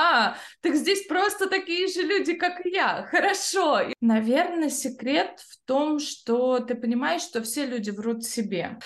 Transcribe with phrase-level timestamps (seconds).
[0.00, 3.04] А, так здесь просто такие же люди, как и я.
[3.10, 3.80] Хорошо.
[4.00, 8.78] Наверное, секрет в том, что ты понимаешь, что все люди врут себе.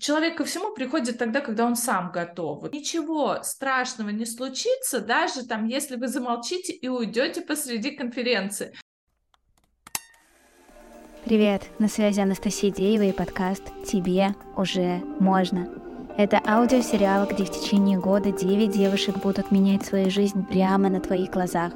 [0.00, 2.72] Человек ко всему приходит тогда, когда он сам готов.
[2.72, 8.74] Ничего страшного не случится, даже там, если вы замолчите и уйдете посреди конференции.
[11.24, 15.87] Привет, на связи Анастасия Деева и подкаст «Тебе уже можно».
[16.18, 21.30] Это аудиосериал, где в течение года 9 девушек будут менять свою жизнь прямо на твоих
[21.30, 21.72] глазах.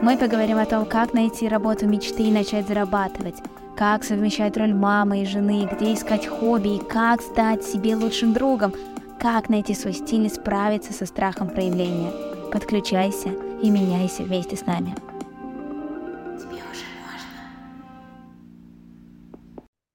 [0.00, 3.42] Мы поговорим о том, как найти работу мечты и начать зарабатывать,
[3.76, 8.72] как совмещать роль мамы и жены, где искать хобби и как стать себе лучшим другом,
[9.18, 12.12] как найти свой стиль и справиться со страхом проявления.
[12.52, 13.30] Подключайся
[13.60, 14.94] и меняйся вместе с нами.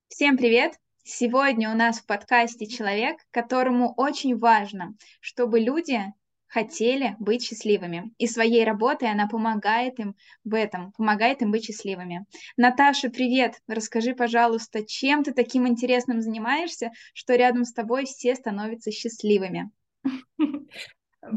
[0.09, 0.73] Всем привет!
[1.09, 6.01] Сегодня у нас в подкасте человек, которому очень важно, чтобы люди
[6.47, 8.11] хотели быть счастливыми.
[8.17, 12.25] И своей работой она помогает им в этом, помогает им быть счастливыми.
[12.57, 13.61] Наташа, привет!
[13.69, 19.71] Расскажи, пожалуйста, чем ты таким интересным занимаешься, что рядом с тобой все становятся счастливыми?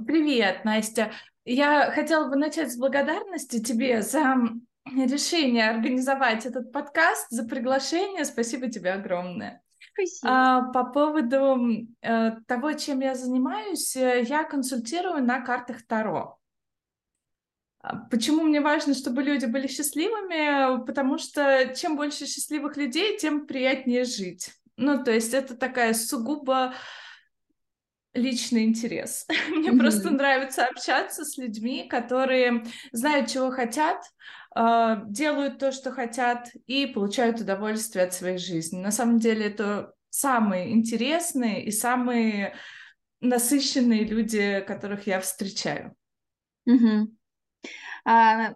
[0.05, 1.12] Привет, Настя!
[1.45, 4.34] Я хотела бы начать с благодарности тебе за
[4.86, 8.25] решение организовать этот подкаст, за приглашение.
[8.25, 9.62] Спасибо тебе огромное.
[9.92, 10.33] Спасибо.
[10.33, 16.39] А, по поводу э, того, чем я занимаюсь, э, я консультирую на картах Таро.
[17.83, 20.84] А, почему мне важно, чтобы люди были счастливыми?
[20.84, 24.53] Потому что чем больше счастливых людей, тем приятнее жить.
[24.77, 26.75] Ну, то есть это такая сугубо
[28.15, 29.27] личный интерес.
[29.50, 29.78] Мне mm-hmm.
[29.78, 34.03] просто нравится общаться с людьми, которые знают, чего хотят,
[34.53, 38.81] а, делают то, что хотят, и получают удовольствие от своей жизни.
[38.81, 42.55] На самом деле это самые интересные и самые
[43.21, 45.95] насыщенные люди, которых я встречаю.
[46.67, 47.15] Угу.
[48.05, 48.55] А,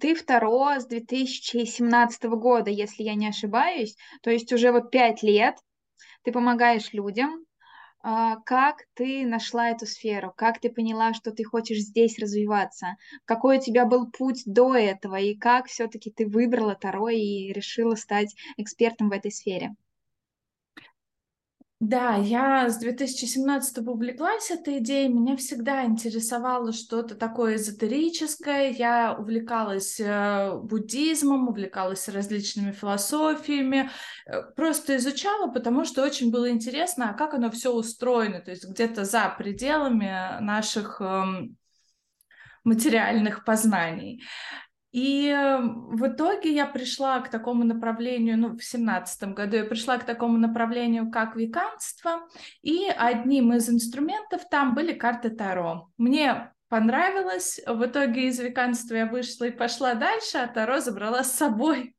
[0.00, 5.56] ты второго с 2017 года, если я не ошибаюсь, то есть уже вот пять лет
[6.22, 7.45] ты помогаешь людям,
[8.44, 13.60] как ты нашла эту сферу, как ты поняла, что ты хочешь здесь развиваться, какой у
[13.60, 19.08] тебя был путь до этого, и как все-таки ты выбрала Таро и решила стать экспертом
[19.08, 19.74] в этой сфере?
[21.78, 25.08] Да, я с 2017 увлеклась этой идеей.
[25.08, 28.70] Меня всегда интересовало что-то такое эзотерическое.
[28.70, 33.90] Я увлекалась э, буддизмом, увлекалась различными философиями.
[34.24, 38.66] Э, просто изучала, потому что очень было интересно, а как оно все устроено, то есть
[38.66, 41.58] где-то за пределами наших эм,
[42.64, 44.22] материальных познаний.
[44.96, 45.30] И
[45.90, 50.38] в итоге я пришла к такому направлению, ну, в семнадцатом году я пришла к такому
[50.38, 52.26] направлению, как веканство,
[52.62, 55.90] и одним из инструментов там были карты Таро.
[55.98, 61.32] Мне понравилось, в итоге из веканства я вышла и пошла дальше, а Таро забрала с
[61.36, 61.95] собой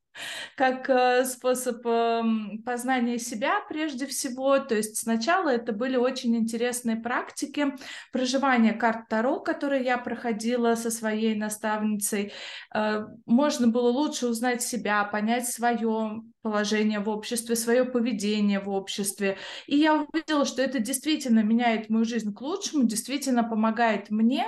[0.55, 4.59] как э, способ эм, познания себя прежде всего.
[4.59, 7.73] То есть сначала это были очень интересные практики
[8.11, 12.33] проживания карт Таро, которые я проходила со своей наставницей.
[12.73, 19.37] Э, можно было лучше узнать себя, понять свое положение в обществе, свое поведение в обществе.
[19.67, 24.47] И я увидела, что это действительно меняет мою жизнь к лучшему, действительно помогает мне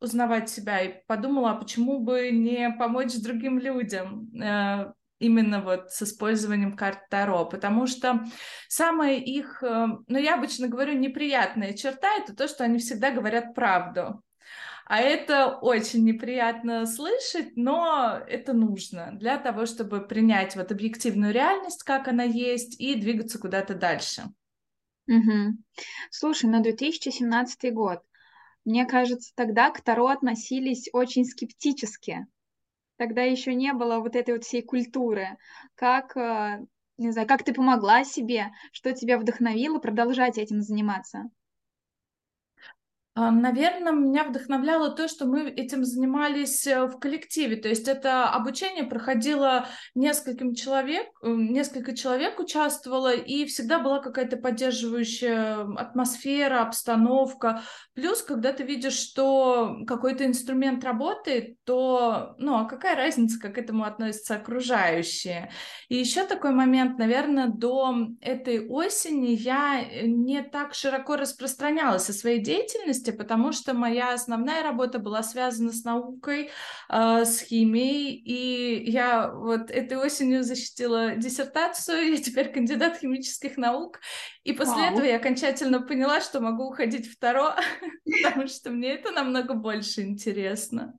[0.00, 6.02] узнавать себя и подумала, а почему бы не помочь другим людям э, именно вот с
[6.02, 8.24] использованием карт Таро, потому что
[8.68, 13.54] самая их, э, ну я обычно говорю, неприятная черта— это то, что они всегда говорят
[13.54, 14.22] правду.
[14.86, 21.84] А это очень неприятно слышать, но это нужно для того, чтобы принять вот объективную реальность,
[21.84, 24.24] как она есть, и двигаться куда-то дальше.
[25.06, 25.56] Угу.
[26.10, 28.00] Слушай, на 2017 год,
[28.64, 32.26] мне кажется, тогда к Таро относились очень скептически
[33.00, 35.38] тогда еще не было вот этой вот всей культуры.
[35.74, 36.66] Как, э,
[36.98, 41.30] не знаю, как ты помогла себе, что тебя вдохновило продолжать этим заниматься?
[43.14, 47.56] А, Наверное, меня вдохновляло то, что мы этим занимались э, в коллективе.
[47.56, 49.66] То есть это обучение проходило
[49.96, 57.62] нескольким человек, э, несколько человек участвовало, и всегда была какая-то поддерживающая атмосфера, обстановка.
[57.94, 63.58] Плюс, когда ты видишь, что какой-то инструмент работает, то, ну, а какая разница, как к
[63.58, 65.50] этому относятся окружающие?
[65.88, 72.38] И еще такой момент, наверное, до этой осени я не так широко распространялась о своей
[72.38, 76.50] деятельности, деятельности, потому что моя основная работа была связана с наукой,
[76.88, 84.00] э, с химией, и я вот этой осенью защитила диссертацию, я теперь кандидат химических наук,
[84.44, 84.92] и после Вау.
[84.92, 87.54] этого я окончательно поняла, что могу уходить в Таро,
[88.24, 90.94] потому что мне это намного больше интересно.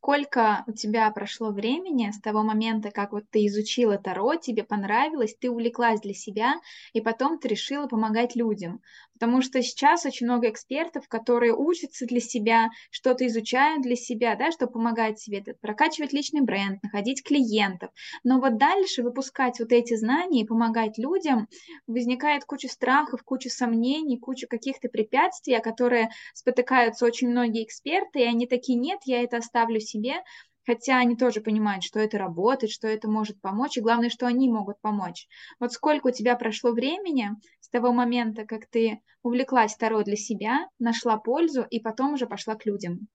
[0.00, 5.36] Сколько у тебя прошло времени с того момента, как вот ты изучила Таро, тебе понравилось,
[5.38, 6.54] ты увлеклась для себя,
[6.94, 8.80] и потом ты решила помогать людям?
[9.18, 14.52] Потому что сейчас очень много экспертов, которые учатся для себя, что-то изучают для себя, да,
[14.52, 17.90] чтобы помогать себе, прокачивать личный бренд, находить клиентов.
[18.22, 21.48] Но вот дальше выпускать вот эти знания и помогать людям,
[21.86, 28.24] возникает куча страхов, куча сомнений, куча каких-то препятствий, о которые спотыкаются очень многие эксперты, и
[28.24, 30.22] они такие, нет, я это оставлю себе,
[30.68, 34.50] хотя они тоже понимают, что это работает, что это может помочь, и главное, что они
[34.50, 35.26] могут помочь.
[35.58, 37.30] Вот сколько у тебя прошло времени
[37.68, 42.54] с того момента, как ты увлеклась Таро для себя, нашла пользу и потом уже пошла
[42.54, 43.08] к людям?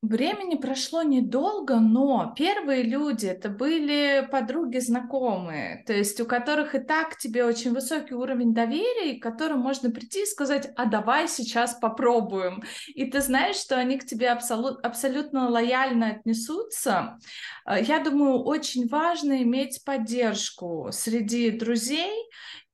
[0.00, 6.78] Времени прошло недолго, но первые люди это были подруги знакомые, то есть у которых и
[6.78, 11.74] так тебе очень высокий уровень доверия, к которым можно прийти и сказать, а давай сейчас
[11.74, 12.62] попробуем.
[12.94, 17.18] И ты знаешь, что они к тебе абсолют, абсолютно лояльно отнесутся.
[17.66, 22.14] Э, я думаю, очень важно иметь поддержку среди друзей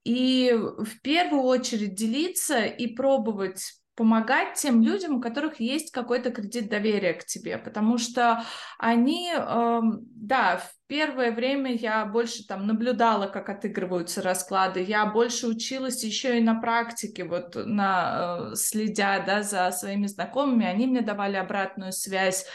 [0.04, 6.69] и в первую очередь делиться и пробовать помогать тем людям, у которых есть какой-то кредит
[6.69, 8.44] доверия к тебе, потому что
[8.79, 9.81] они, э,
[10.14, 16.38] да, в первое время я больше там наблюдала, как отыгрываются расклады, я больше училась еще
[16.38, 21.93] и на практике, вот на э, следя, да, за своими знакомыми, они мне давали обратную
[21.93, 22.46] связь.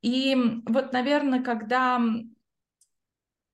[0.00, 0.36] И
[0.66, 2.00] вот, наверное, когда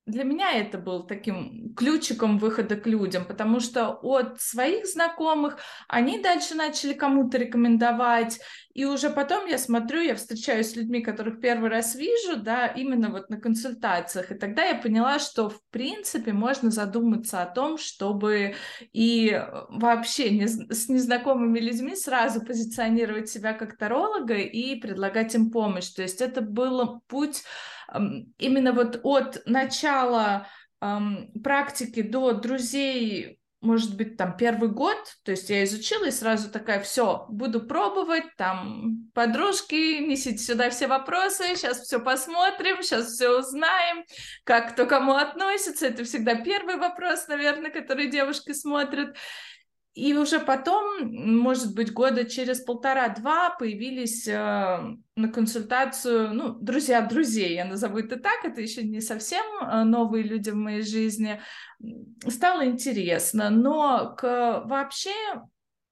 [0.05, 5.57] для меня это был таким ключиком выхода к людям, потому что от своих знакомых
[5.87, 8.39] они дальше начали кому-то рекомендовать,
[8.75, 13.09] и уже потом я смотрю, я встречаюсь с людьми, которых первый раз вижу, да, именно
[13.09, 18.55] вот на консультациях, и тогда я поняла, что в принципе можно задуматься о том, чтобы
[18.93, 25.89] и вообще не, с незнакомыми людьми сразу позиционировать себя как таролога и предлагать им помощь,
[25.89, 27.43] то есть это был путь
[28.37, 30.47] именно вот от начала
[30.79, 36.79] практики до друзей может быть, там первый год, то есть я изучила и сразу такая,
[36.81, 44.05] все, буду пробовать, там, подружки, несите сюда все вопросы, сейчас все посмотрим, сейчас все узнаем,
[44.43, 49.15] как кто кому относится, это всегда первый вопрос, наверное, который девушки смотрят,
[49.95, 54.33] и уже потом, может быть, года через полтора-два появились э,
[55.15, 60.25] на консультацию, ну, друзья друзей, я назову это так, это еще не совсем э, новые
[60.25, 61.39] люди в моей жизни.
[62.27, 65.13] Стало интересно, но к, вообще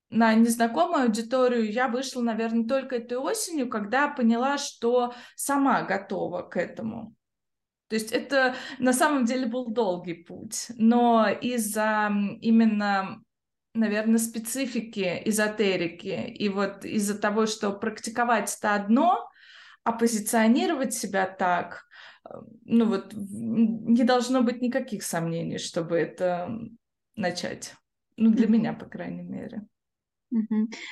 [0.09, 6.57] на незнакомую аудиторию я вышла, наверное, только этой осенью, когда поняла, что сама готова к
[6.57, 7.15] этому.
[7.87, 12.11] То есть это на самом деле был долгий путь, но из-за
[12.41, 13.22] именно
[13.73, 16.27] наверное, специфики эзотерики.
[16.27, 19.29] И вот из-за того, что практиковать это одно,
[19.83, 21.85] а позиционировать себя так,
[22.29, 22.33] э,
[22.65, 26.49] ну вот не должно быть никаких сомнений, чтобы это
[27.15, 27.73] начать.
[28.15, 29.63] Ну, для меня, по крайней мере.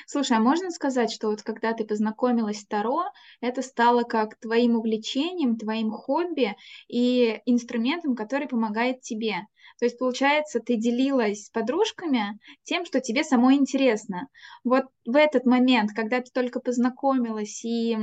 [0.06, 3.04] Слушай, а можно сказать, что вот когда ты познакомилась с Таро,
[3.40, 6.54] это стало как твоим увлечением, твоим хобби
[6.88, 9.46] и инструментом, который помогает тебе?
[9.78, 14.28] То есть, получается, ты делилась с подружками тем, что тебе самой интересно.
[14.64, 17.96] Вот в этот момент, когда ты только познакомилась и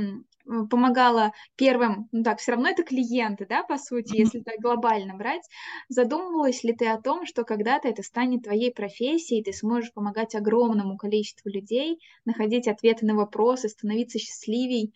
[0.44, 5.42] помогала первым, ну так, все равно это клиенты, да, по сути, если так глобально брать,
[5.88, 10.96] задумывалась ли ты о том, что когда-то это станет твоей профессией, ты сможешь помогать огромному
[10.96, 14.92] количеству людей, находить ответы на вопросы, становиться счастливей?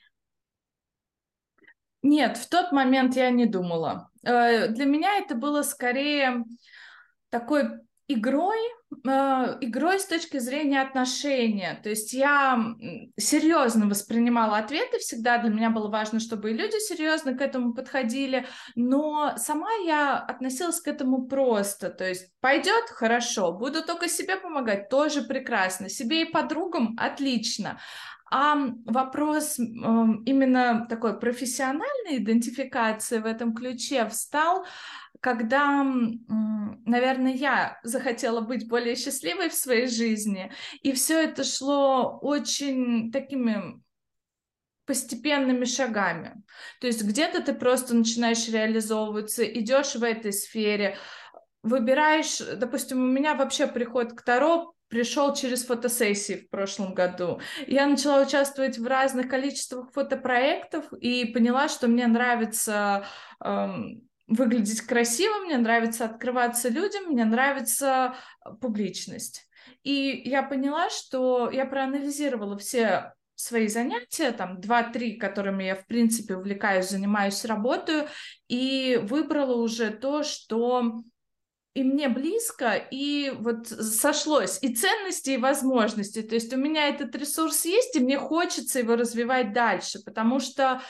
[2.03, 4.11] Нет, в тот момент я не думала.
[4.23, 6.45] Э, для меня это было скорее
[7.31, 7.65] такой
[8.07, 8.59] игрой,
[9.07, 11.81] э, игрой с точки зрения отношения.
[11.83, 12.75] То есть я
[13.17, 15.39] серьезно воспринимала ответы всегда.
[15.39, 18.47] Для меня было важно, чтобы и люди серьезно к этому подходили.
[18.75, 21.91] Но сама я относилась к этому просто.
[21.91, 25.89] То есть пойдет хорошо, буду только себе помогать, тоже прекрасно.
[25.89, 27.79] Себе и подругам отлично.
[28.31, 28.57] А
[28.87, 34.67] вопрос именно такой профессиональной идентификации в этом ключе встал
[35.25, 35.83] когда,
[36.85, 40.53] наверное, я захотела быть более счастливой в своей жизни,
[40.83, 43.83] и все это шло очень такими
[44.85, 46.43] постепенными шагами.
[46.79, 50.99] То есть где-то ты просто начинаешь реализовываться, идешь в этой сфере,
[51.63, 57.41] выбираешь, допустим, у меня вообще приход к Таро пришел через фотосессии в прошлом году.
[57.67, 63.07] Я начала участвовать в разных количествах фотопроектов и поняла, что мне нравится
[63.43, 68.17] эм, выглядеть красиво, мне нравится открываться людям, мне нравится
[68.61, 69.49] публичность.
[69.83, 76.37] И я поняла, что я проанализировала все свои занятия, там, два-три, которыми я, в принципе,
[76.37, 78.09] увлекаюсь, занимаюсь, работаю,
[78.49, 81.03] и выбрала уже то, что
[81.75, 86.23] и мне близко, и вот сошлось и ценности, и возможности.
[86.23, 90.81] То есть у меня этот ресурс есть, и мне хочется его развивать дальше, потому что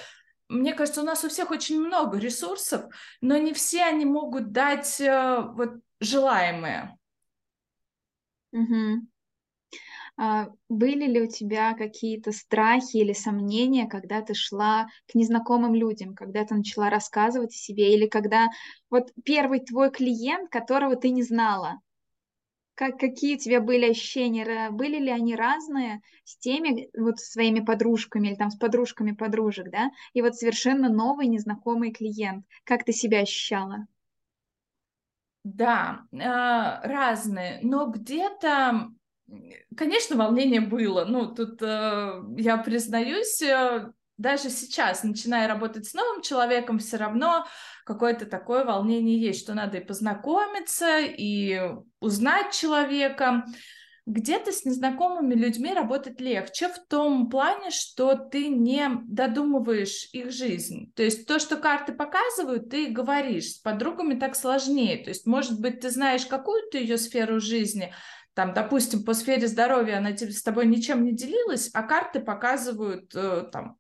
[0.49, 2.85] мне кажется, у нас у всех очень много ресурсов,
[3.21, 6.99] но не все они могут дать э, вот желаемое.
[8.53, 9.07] Угу.
[10.17, 16.15] А, были ли у тебя какие-то страхи или сомнения, когда ты шла к незнакомым людям,
[16.15, 18.49] когда ты начала рассказывать о себе, или когда
[18.91, 21.81] вот первый твой клиент, которого ты не знала,
[22.75, 28.29] как, какие у тебя были ощущения, были ли они разные с теми вот своими подружками
[28.29, 33.21] или там с подружками подружек, да, и вот совершенно новый незнакомый клиент, как ты себя
[33.21, 33.87] ощущала?
[35.45, 38.91] Да, э, разные, но где-то
[39.77, 41.05] Конечно, волнение было.
[41.05, 47.47] Ну, тут э, я признаюсь, э, даже сейчас, начиная работать с новым человеком, все равно
[47.85, 51.61] какое-то такое волнение есть, что надо и познакомиться, и
[52.01, 53.45] узнать человека.
[54.07, 60.93] Где-то с незнакомыми людьми работать легче в том плане, что ты не додумываешь их жизнь.
[60.95, 63.53] То есть то, что карты показывают, ты говоришь.
[63.53, 65.03] С подругами так сложнее.
[65.03, 67.95] То есть, может быть, ты знаешь какую-то ее сферу жизни,
[68.35, 73.49] там, допустим, по сфере здоровья она с тобой ничем не делилась, а карты показывают э,
[73.53, 73.79] там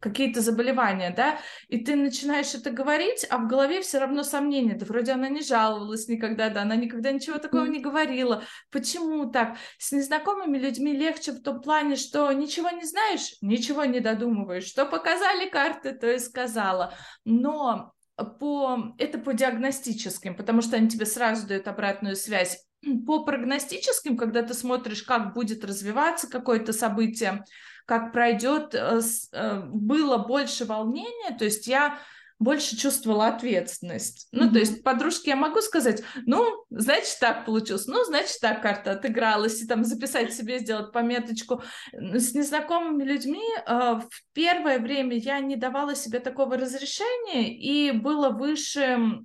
[0.00, 4.86] какие-то заболевания, да, и ты начинаешь это говорить, а в голове все равно сомнения, да
[4.86, 9.56] вроде она не жаловалась никогда, да, она никогда ничего такого не говорила, почему так?
[9.78, 14.86] С незнакомыми людьми легче в том плане, что ничего не знаешь, ничего не додумываешь, что
[14.86, 16.94] показали карты, то и сказала,
[17.24, 17.92] но
[18.38, 22.64] по, это по диагностическим, потому что они тебе сразу дают обратную связь.
[23.06, 27.44] По прогностическим, когда ты смотришь, как будет развиваться какое-то событие,
[27.86, 29.00] как пройдет, э,
[29.32, 31.98] э, было больше волнения, то есть я
[32.38, 34.28] больше чувствовала ответственность.
[34.30, 34.52] Ну, mm-hmm.
[34.52, 39.62] то есть подружке я могу сказать, ну, значит, так получилось, ну, значит, так карта отыгралась,
[39.62, 41.62] и там записать себе, сделать пометочку.
[41.92, 48.28] С незнакомыми людьми э, в первое время я не давала себе такого разрешения, и было
[48.28, 49.24] выше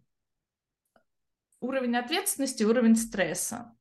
[1.59, 3.75] уровень ответственности, уровень стресса.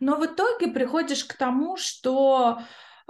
[0.00, 2.62] Но в итоге приходишь к тому, что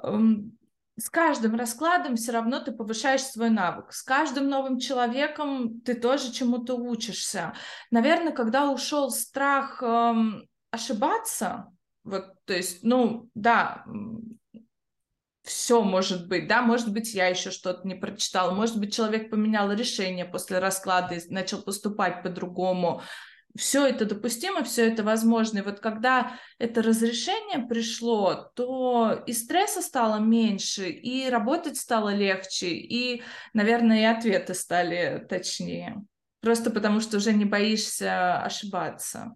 [0.03, 0.59] эм,
[0.97, 3.93] с каждым раскладом все равно ты повышаешь свой навык.
[3.93, 7.55] С каждым новым человеком ты тоже чему-то учишься.
[7.91, 11.73] Наверное, когда ушел страх эм, ошибаться,
[12.05, 13.85] вот, то есть, ну, да,
[15.43, 19.71] все может быть, да, может быть, я еще что-то не прочитала, может быть, человек поменял
[19.73, 23.03] решение после расклада и начал поступать по-другому,
[23.57, 25.59] все это допустимо, все это возможно.
[25.59, 32.71] И вот когда это разрешение пришло, то и стресса стало меньше, и работать стало легче,
[32.71, 36.03] и, наверное, и ответы стали точнее.
[36.41, 39.35] Просто потому что уже не боишься ошибаться.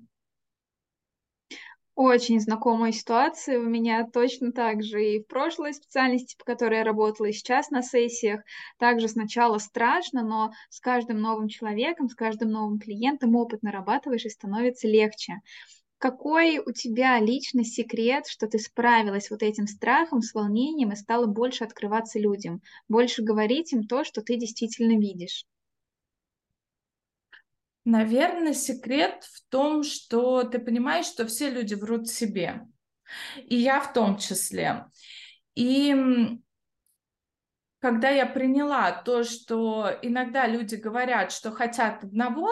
[2.01, 3.59] Очень знакомая ситуация.
[3.59, 7.69] У меня точно так же и в прошлой специальности, по которой я работала, и сейчас
[7.71, 8.41] на сессиях.
[8.79, 14.31] Также сначала страшно, но с каждым новым человеком, с каждым новым клиентом опыт нарабатываешь и
[14.31, 15.41] становится легче.
[15.99, 21.27] Какой у тебя личный секрет, что ты справилась вот этим страхом, с волнением и стала
[21.27, 25.45] больше открываться людям, больше говорить им то, что ты действительно видишь?
[27.85, 32.67] Наверное, секрет в том, что ты понимаешь, что все люди врут себе.
[33.37, 34.87] И я в том числе.
[35.55, 35.95] И
[37.81, 42.51] когда я приняла то, что иногда люди говорят, что хотят одного,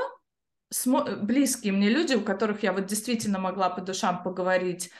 [1.22, 4.90] близкие мне люди, у которых я вот действительно могла по душам поговорить,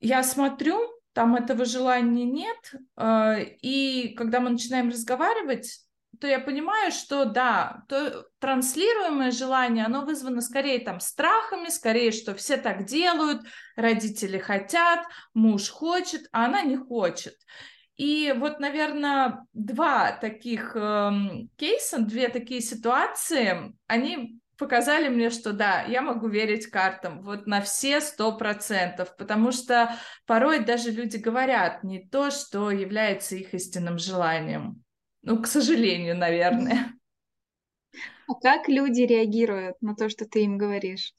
[0.00, 0.80] я смотрю,
[1.12, 5.80] там этого желания нет, э, и когда мы начинаем разговаривать,
[6.22, 12.36] то я понимаю, что да, то транслируемое желание, оно вызвано скорее там страхами, скорее, что
[12.36, 13.42] все так делают,
[13.74, 17.34] родители хотят, муж хочет, а она не хочет.
[17.96, 21.10] И вот, наверное, два таких э,
[21.56, 27.60] кейса, две такие ситуации, они показали мне, что да, я могу верить картам вот на
[27.62, 33.98] все сто процентов, потому что порой даже люди говорят не то, что является их истинным
[33.98, 34.84] желанием.
[35.22, 36.92] Ну, к сожалению, наверное.
[38.26, 41.14] А как люди реагируют на то, что ты им говоришь?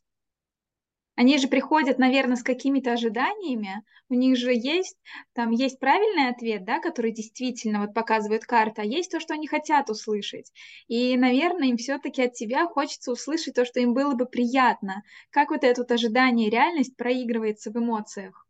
[1.15, 3.83] Они же приходят, наверное, с какими-то ожиданиями.
[4.10, 4.98] У них же есть,
[5.33, 9.48] там есть правильный ответ, да, который действительно вот показывает карта, а есть то, что они
[9.48, 10.51] хотят услышать.
[10.88, 15.03] И, наверное, им все-таки от тебя хочется услышать то, что им было бы приятно.
[15.29, 18.48] Как вот это вот ожидание и реальность проигрывается в эмоциях?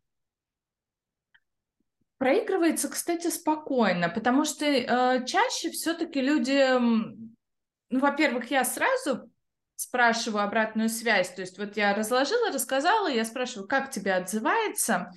[2.18, 9.30] Проигрывается, кстати, спокойно, потому что э, чаще все-таки люди, ну, во-первых, я сразу
[9.76, 11.34] спрашиваю обратную связь.
[11.34, 15.10] То есть вот я разложила, рассказала, я спрашиваю, как тебе отзывается.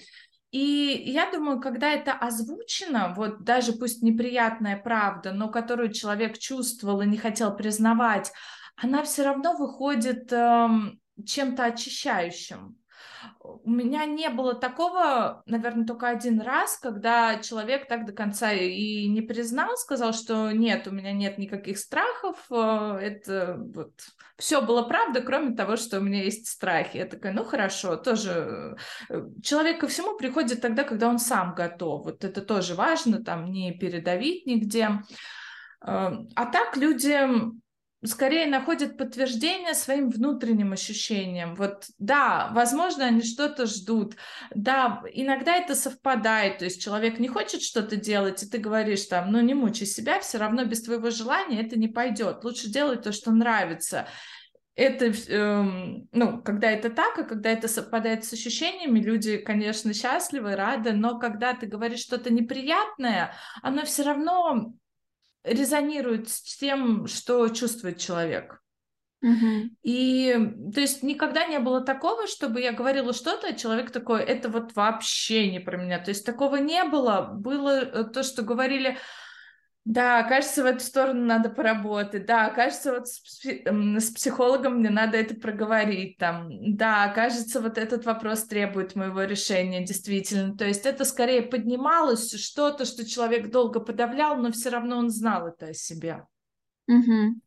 [0.52, 7.02] И я думаю, когда это озвучено, вот даже пусть неприятная правда, но которую человек чувствовал
[7.02, 8.32] и не хотел признавать,
[8.76, 12.78] она все равно выходит эм, чем-то очищающим
[13.40, 19.08] у меня не было такого, наверное, только один раз, когда человек так до конца и
[19.08, 23.92] не признал, сказал, что нет, у меня нет никаких страхов, э, это вот
[24.38, 26.98] все было правда, кроме того, что у меня есть страхи.
[26.98, 28.78] Я такая, ну хорошо, тоже
[29.10, 32.06] э, человек ко всему приходит тогда, когда он сам готов.
[32.06, 35.02] Вот это тоже важно, там не передавить нигде.
[35.86, 37.18] Э, а так люди
[38.04, 41.56] скорее находят подтверждение своим внутренним ощущениям.
[41.56, 44.16] Вот да, возможно, они что-то ждут.
[44.54, 46.60] Да, иногда это совпадает.
[46.60, 50.20] То есть человек не хочет что-то делать, и ты говоришь там, ну не мучай себя,
[50.20, 52.44] все равно без твоего желания это не пойдет.
[52.44, 54.08] Лучше делать то, что нравится.
[54.76, 60.56] Это, эм, ну, когда это так, а когда это совпадает с ощущениями, люди, конечно, счастливы,
[60.56, 64.76] рады, но когда ты говоришь что-то неприятное, оно все равно
[65.48, 68.62] резонирует с тем, что чувствует человек.
[69.22, 69.72] Угу.
[69.82, 70.36] И
[70.74, 74.76] то есть никогда не было такого, чтобы я говорила что-то, а человек такой, это вот
[74.76, 76.00] вообще не про меня.
[76.00, 77.32] То есть такого не было.
[77.34, 78.98] Было э, то, что говорили,
[79.90, 82.26] да, кажется, в эту сторону надо поработать.
[82.26, 86.18] Да, кажется, вот с, с психологом мне надо это проговорить.
[86.18, 90.58] Там, да, кажется, вот этот вопрос требует моего решения, действительно.
[90.58, 95.48] То есть это скорее поднималось что-то, что человек долго подавлял, но все равно он знал
[95.48, 96.26] это о себе.
[96.90, 97.40] Угу.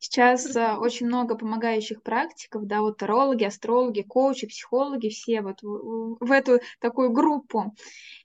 [0.00, 6.16] Сейчас а, очень много помогающих практиков, да, вот тарологи, астрологи, коучи, психологи, все вот в,
[6.20, 7.74] в эту такую группу.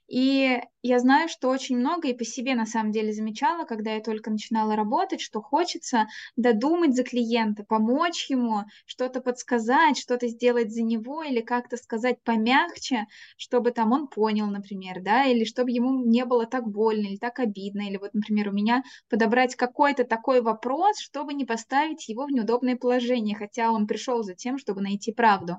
[0.08, 4.00] И я знаю, что очень много и по себе на самом деле замечала, когда я
[4.00, 10.82] только начинала работать, что хочется додумать за клиента, помочь ему, что-то подсказать, что-то сделать за
[10.82, 13.04] него или как-то сказать помягче,
[13.36, 17.38] чтобы там он понял, например, да, или чтобы ему не было так больно или так
[17.38, 22.30] обидно, или вот, например, у меня подобрать какой-то такой вопрос, чтобы не поставить его в
[22.30, 25.58] неудобное положение, хотя он пришел за тем, чтобы найти правду.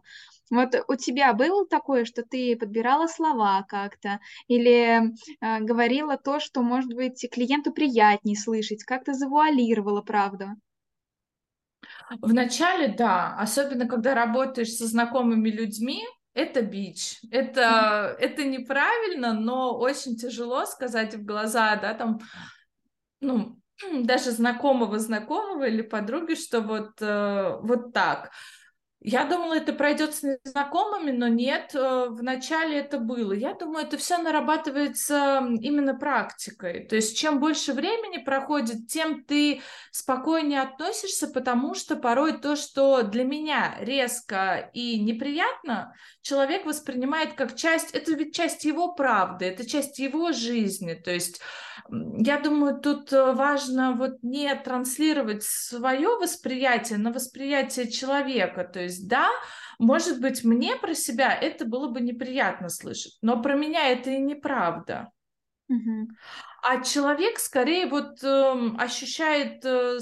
[0.50, 6.62] Вот у тебя было такое, что ты подбирала слова как-то или э, говорила то, что,
[6.62, 10.56] может быть, клиенту приятнее слышать, как-то завуалировала правду?
[12.22, 17.20] Вначале, да, особенно когда работаешь со знакомыми людьми, это бич.
[17.32, 22.20] Это, это неправильно, но очень тяжело сказать в глаза, да, там,
[23.22, 23.60] ну,
[24.04, 28.32] даже знакомого знакомого или подруги, что вот, э, вот так.
[29.02, 33.32] Я думала, это пройдет с незнакомыми, но нет, э, вначале это было.
[33.32, 36.86] Я думаю, это все нарабатывается именно практикой.
[36.86, 43.04] То есть чем больше времени проходит, тем ты спокойнее относишься, потому что порой то, что
[43.04, 49.66] для меня резко и неприятно, человек воспринимает как часть, это ведь часть его правды, это
[49.66, 50.94] часть его жизни.
[50.94, 51.40] То есть
[51.92, 58.64] я думаю, тут э, важно вот не транслировать свое восприятие на восприятие человека.
[58.64, 59.30] То есть, да,
[59.78, 64.20] может быть, мне про себя это было бы неприятно слышать, но про меня это и
[64.20, 65.12] неправда.
[65.70, 66.10] Угу.
[66.64, 70.00] А человек скорее вот э, ощущает э,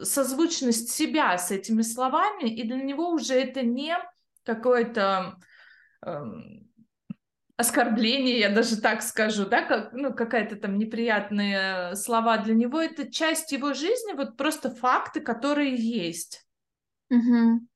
[0.00, 3.96] созвучность себя с этими словами, и для него уже это не
[4.42, 5.36] какое-то
[6.04, 6.24] э,
[7.56, 13.10] оскорбление, я даже так скажу, да, как, ну, какая-то там неприятные слова для него, это
[13.10, 16.44] часть его жизни, вот просто факты, которые есть.
[17.10, 17.66] Угу.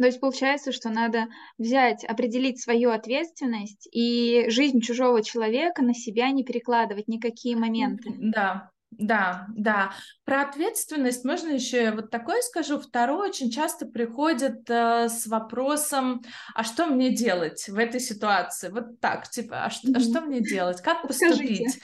[0.00, 1.26] То есть получается, что надо
[1.58, 8.10] взять, определить свою ответственность и жизнь чужого человека на себя не перекладывать никакие моменты.
[8.16, 9.92] Да, да, да.
[10.24, 12.80] Про ответственность можно еще вот такое скажу.
[12.80, 16.22] Второе, очень часто приходит э, с вопросом,
[16.54, 18.70] а что мне делать в этой ситуации?
[18.70, 19.96] Вот так, типа, а что, mm-hmm.
[19.96, 20.80] а что мне делать?
[20.80, 21.72] Как поступить?
[21.72, 21.80] Скажите.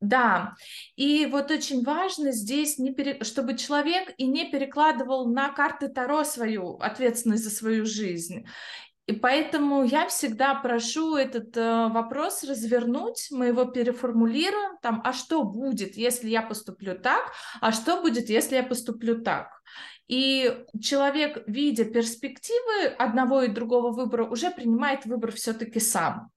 [0.00, 0.54] Да,
[0.94, 3.24] и вот очень важно здесь, не пере...
[3.24, 8.46] чтобы человек и не перекладывал на карты Таро свою ответственность за свою жизнь.
[9.06, 15.44] И поэтому я всегда прошу этот э, вопрос развернуть, мы его переформулируем, там, а что
[15.44, 19.48] будет, если я поступлю так, а что будет, если я поступлю так.
[20.08, 26.30] И человек, видя перспективы одного и другого выбора, уже принимает выбор все-таки сам.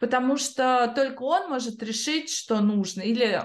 [0.00, 3.02] Потому что только он может решить, что нужно.
[3.02, 3.42] Или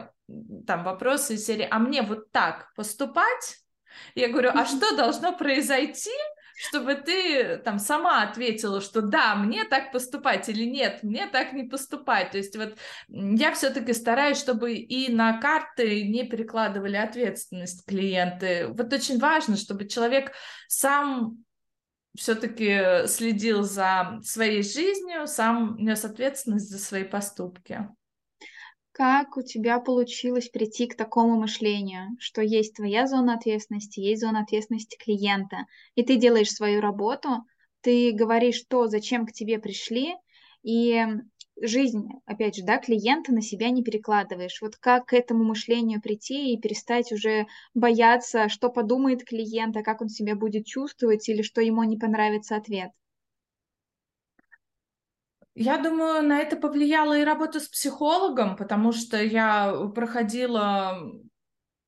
[0.68, 3.58] там вопросы из серии, а мне вот так поступать?
[4.16, 6.12] Я говорю, а что должно произойти,
[6.60, 11.64] чтобы ты там сама ответила, что да, мне так поступать или нет, мне так не
[11.64, 12.32] поступать.
[12.32, 18.68] То есть вот я все-таки стараюсь, чтобы и на карты не перекладывали ответственность клиенты.
[18.68, 20.34] Вот очень важно, чтобы человек
[20.68, 21.38] сам
[22.20, 27.88] все-таки следил за своей жизнью, сам нес ответственность за свои поступки.
[28.92, 34.42] Как у тебя получилось прийти к такому мышлению, что есть твоя зона ответственности, есть зона
[34.42, 35.60] ответственности клиента,
[35.96, 37.46] и ты делаешь свою работу,
[37.80, 40.16] ты говоришь то, зачем к тебе пришли,
[40.62, 41.06] и
[41.62, 44.62] жизнь, опять же, да, клиента на себя не перекладываешь.
[44.62, 50.02] Вот как к этому мышлению прийти и перестать уже бояться, что подумает клиент, а как
[50.02, 52.92] он себя будет чувствовать или что ему не понравится ответ.
[55.56, 60.98] Я думаю, на это повлияла и работа с психологом, потому что я проходила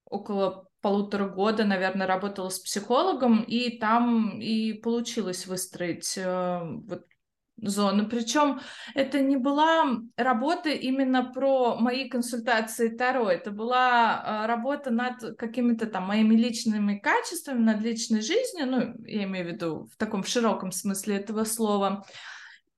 [0.05, 7.05] около полутора года, наверное, работала с психологом, и там и получилось выстроить э, вот
[7.57, 8.07] зону.
[8.09, 8.59] Причем
[8.95, 15.85] это не была работа именно про мои консультации Таро, это была э, работа над какими-то
[15.85, 20.71] там моими личными качествами, над личной жизнью, ну, я имею в виду в таком широком
[20.71, 22.05] смысле этого слова.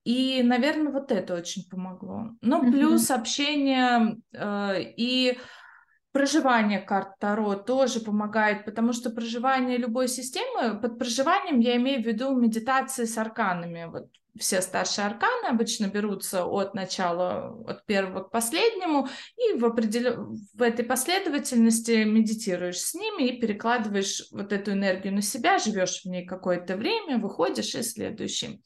[0.04, 2.32] И, наверное, вот это очень помогло.
[2.42, 3.16] Ну, плюс mm-hmm.
[3.16, 5.40] общение э, и
[6.12, 12.06] проживание карт Таро тоже помогает, потому что проживание любой системы, под проживанием я имею в
[12.06, 13.86] виду медитации с арканами.
[13.86, 20.36] Вот все старшие арканы обычно берутся от начала, от первого к последнему, и в, определ...
[20.54, 26.06] в этой последовательности медитируешь с ними и перекладываешь вот эту энергию на себя, живешь в
[26.06, 28.64] ней какое-то время, выходишь и следующий.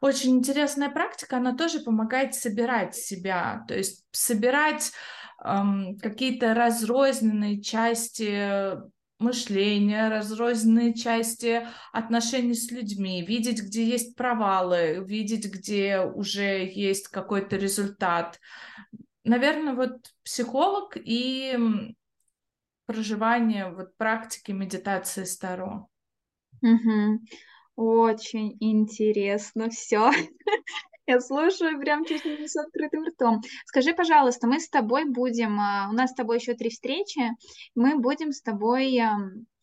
[0.00, 4.92] Очень интересная практика, она тоже помогает собирать себя, то есть собирать
[5.44, 8.80] эм, какие-то разрозненные части
[9.22, 17.56] мышления, разрозненные части отношений с людьми, видеть, где есть провалы, видеть, где уже есть какой-то
[17.56, 18.38] результат.
[19.24, 21.56] Наверное, вот психолог и
[22.86, 25.86] проживание вот практики медитации Старо.
[26.60, 27.20] Угу.
[27.76, 30.10] Очень интересно все.
[31.06, 33.40] Я слушаю прям чуть не с открытым ртом.
[33.66, 37.20] Скажи, пожалуйста, мы с тобой будем, а, у нас с тобой еще три встречи,
[37.74, 39.00] мы будем с тобой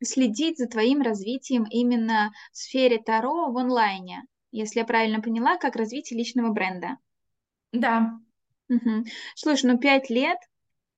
[0.04, 5.76] следить за твоим развитием именно в сфере Таро в онлайне, если я правильно поняла, как
[5.76, 6.98] развитие личного бренда.
[7.72, 8.20] Да.
[8.70, 9.06] Угу.
[9.36, 10.38] Слушай, ну пять лет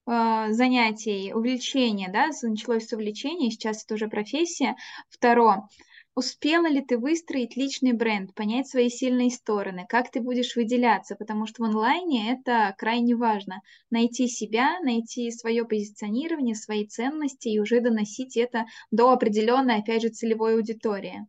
[0.07, 4.75] э, занятий, увлечения, да, началось с увлечения, сейчас это уже профессия.
[5.09, 5.67] Второе,
[6.15, 11.45] Успела ли ты выстроить личный бренд, понять свои сильные стороны, как ты будешь выделяться, потому
[11.47, 13.61] что в онлайне это крайне важно.
[13.89, 20.07] Найти себя, найти свое позиционирование, свои ценности и уже доносить это до определенной, опять же,
[20.07, 21.27] целевой аудитории.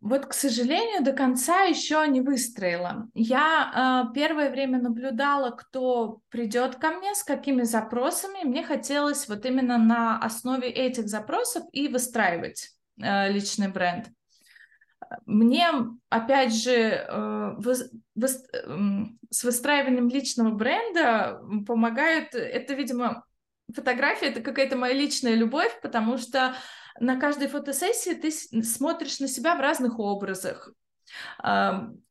[0.00, 3.08] Вот, к сожалению, до конца еще не выстроила.
[3.12, 8.44] Я э, первое время наблюдала, кто придет ко мне, с какими запросами.
[8.44, 14.06] Мне хотелось вот именно на основе этих запросов и выстраивать э, личный бренд.
[15.26, 15.68] Мне,
[16.08, 17.74] опять же, э, вы,
[18.14, 23.24] вы, э, с выстраиванием личного бренда помогают, это, видимо,
[23.74, 26.54] фотография, это какая-то моя личная любовь, потому что
[27.00, 30.72] на каждой фотосессии ты смотришь на себя в разных образах.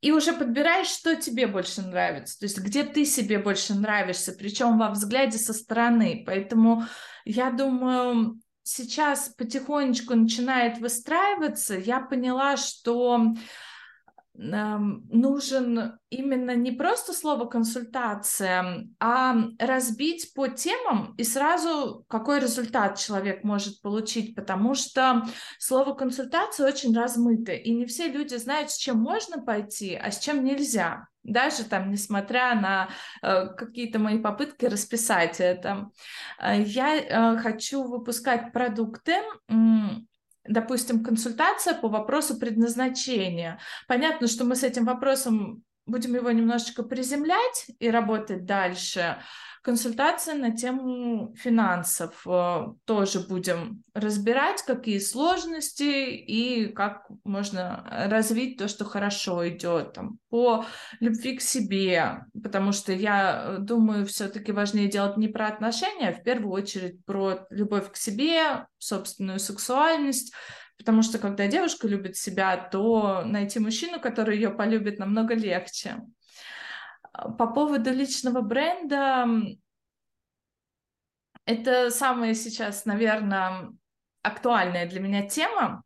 [0.02, 4.78] И уже подбираешь, что тебе больше нравится, то есть где ты себе больше нравишься, причем
[4.78, 6.24] во взгляде со стороны.
[6.26, 6.84] Поэтому
[7.24, 11.78] я думаю, сейчас потихонечку начинает выстраиваться.
[11.78, 13.34] Я поняла, что
[14.36, 23.44] нужен именно не просто слово консультация, а разбить по темам и сразу какой результат человек
[23.44, 25.26] может получить, потому что
[25.58, 30.20] слово консультация очень размыто, и не все люди знают, с чем можно пойти, а с
[30.20, 31.08] чем нельзя.
[31.24, 32.90] Даже там, несмотря на
[33.22, 35.90] э, какие-то мои попытки расписать это,
[36.42, 39.16] э, я э, хочу выпускать продукты,
[40.50, 43.60] допустим, консультация по вопросу предназначения.
[43.88, 49.18] Понятно, что мы с этим вопросом будем его немножечко приземлять и работать дальше.
[49.62, 58.70] Консультация на тему финансов э, тоже будем разбирать, какие сложности и как можно развить то,
[58.70, 60.66] что хорошо идет там, по
[61.02, 66.24] любви к себе, потому что я думаю, все-таки важнее делать не про отношения, а в
[66.24, 70.34] первую очередь про любовь к себе, собственную сексуальность,
[70.80, 75.98] Потому что когда девушка любит себя, то найти мужчину, который ее полюбит, намного легче.
[77.12, 79.28] По поводу личного бренда,
[81.44, 83.72] это самая сейчас, наверное,
[84.22, 85.84] актуальная для меня тема.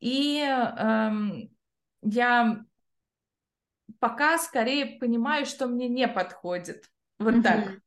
[0.00, 1.48] И эм,
[2.02, 2.64] я
[4.00, 6.90] пока скорее понимаю, что мне не подходит.
[7.18, 7.42] Вот mm-hmm.
[7.42, 7.80] так.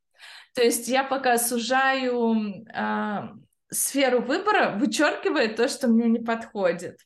[0.54, 3.28] То есть я пока сужаю э,
[3.70, 6.98] сферу выбора вычеркивает то, что мне не подходит.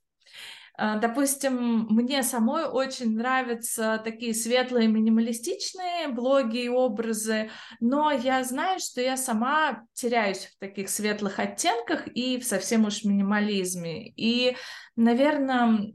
[0.81, 8.79] А, допустим, мне самой очень нравятся такие светлые минималистичные блоги и образы, но я знаю,
[8.79, 14.11] что я сама теряюсь в таких светлых оттенках и в совсем уж минимализме.
[14.11, 14.57] И,
[14.94, 15.94] наверное,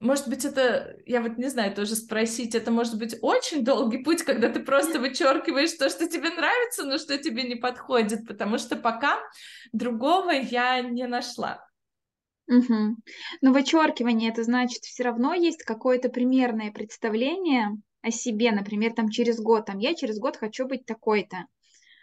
[0.00, 4.22] может быть, это, я вот не знаю, тоже спросить, это может быть очень долгий путь,
[4.22, 8.76] когда ты просто вычеркиваешь то, что тебе нравится, но что тебе не подходит, потому что
[8.76, 9.18] пока
[9.72, 11.66] другого я не нашла.
[12.48, 12.96] Угу.
[13.42, 19.38] Но вычеркивание это значит, все равно есть какое-то примерное представление о себе, например, там через
[19.38, 21.44] год, там я через год хочу быть такой-то.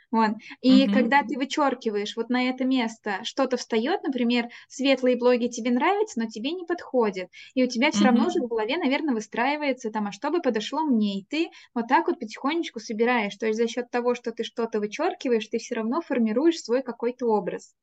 [0.10, 0.32] Вот.
[0.62, 0.93] И угу.
[0.93, 6.28] когда ты вычеркиваешь вот на это место, что-то встает, например, светлые блоги тебе нравятся, но
[6.28, 7.30] тебе не подходит.
[7.56, 8.08] И у тебя все угу.
[8.08, 11.20] равно же в голове, наверное, выстраивается там, а что бы подошло мне?
[11.20, 13.36] И ты вот так вот потихонечку собираешь.
[13.36, 17.28] То есть за счет того, что ты что-то вычеркиваешь, ты все равно формируешь свой какой-то
[17.28, 17.74] образ.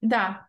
[0.00, 0.48] Да,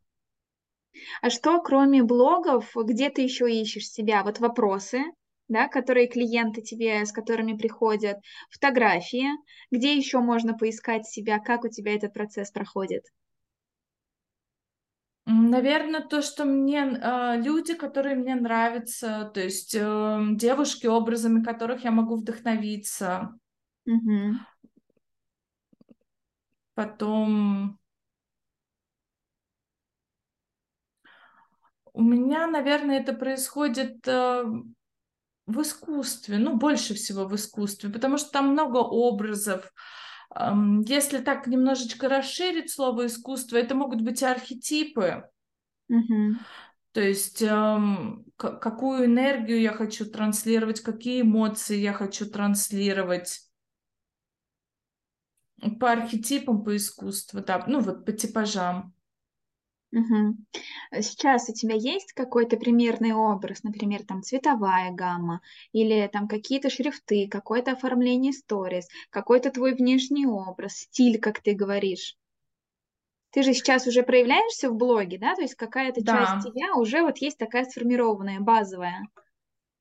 [1.21, 4.23] а что, кроме блогов, где ты еще ищешь себя?
[4.23, 5.03] Вот вопросы,
[5.47, 8.17] да, которые клиенты тебе, с которыми приходят,
[8.49, 9.27] фотографии,
[9.71, 13.05] где еще можно поискать себя, как у тебя этот процесс проходит?
[15.27, 21.84] Наверное, то, что мне э, люди, которые мне нравятся, то есть э, девушки, образами которых
[21.84, 23.36] я могу вдохновиться.
[23.88, 24.36] Угу.
[26.75, 27.79] Потом
[31.93, 34.43] у меня, наверное, это происходит э,
[35.45, 39.71] в искусстве, ну, больше всего в искусстве, потому что там много образов.
[40.88, 45.23] Если так немножечко расширить слово искусство, это могут быть архетипы.
[46.93, 53.41] То есть эм, какую энергию я хочу транслировать, какие эмоции я хочу транслировать
[55.79, 58.94] по архетипам, по искусству, да, ну вот по типажам.
[59.95, 60.36] Угу.
[61.01, 65.39] Сейчас у тебя есть какой-то примерный образ, например, там цветовая гамма,
[65.71, 72.17] или там какие-то шрифты, какое-то оформление сторис, какой-то твой внешний образ, стиль, как ты говоришь.
[73.31, 75.34] Ты же сейчас уже проявляешься в блоге, да?
[75.36, 76.25] То есть какая-то да.
[76.25, 79.08] часть тебя уже вот есть такая сформированная, базовая.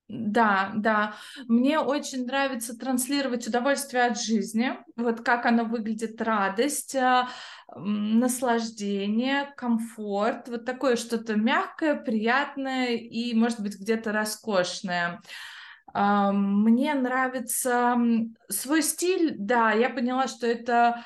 [0.09, 1.15] Да, да.
[1.49, 7.29] Мне очень нравится транслировать удовольствие от жизни, вот как оно выглядит, радость, а,
[7.75, 15.23] наслаждение, комфорт, вот такое что-то мягкое, приятное и, может быть, где-то роскошное.
[15.95, 17.97] Мне нравится
[18.51, 21.05] свой стиль, да, я поняла, что это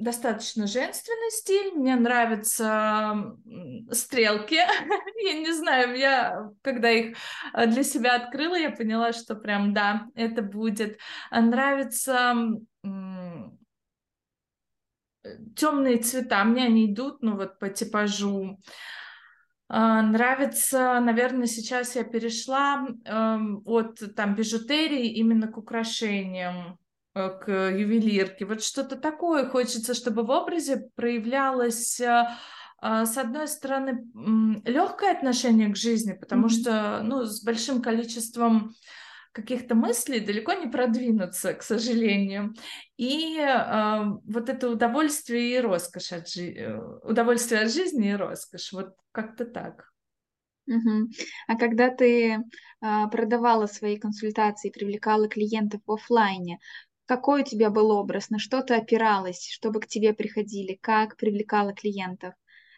[0.00, 1.72] достаточно женственный стиль.
[1.74, 3.36] Мне нравятся
[3.92, 4.54] стрелки.
[5.24, 7.16] я не знаю, я когда их
[7.54, 10.98] э, для себя открыла, я поняла, что прям да, это будет.
[11.30, 12.34] Нравятся
[15.54, 16.44] темные цвета.
[16.44, 18.58] Мне они идут, ну вот по типажу.
[19.72, 26.79] А, нравится, наверное, сейчас я перешла э, от там бижутерии именно к украшениям.
[27.12, 28.44] Э, к ювелирке.
[28.44, 32.28] Вот что-то такое хочется, чтобы в образе проявлялось э,
[32.82, 34.06] а, с одной стороны,
[34.64, 36.60] легкое отношение к жизни, потому mm-hmm.
[36.60, 38.74] что, ну, с большим количеством
[39.32, 42.54] каких-то мыслей далеко не продвинуться, к сожалению.
[42.96, 48.94] И э, вот это удовольствие и роскошь от жи- удовольствие от жизни и роскошь, вот
[49.10, 49.90] как-то так.
[50.68, 51.10] Угу.
[51.48, 52.38] А когда ты
[52.80, 56.60] а, продавала свои консультации, привлекала клиентов в офлайне,
[57.10, 61.72] какой у тебя был образ, на что ты опиралась, чтобы к тебе приходили, как привлекала
[61.72, 62.34] клиентов.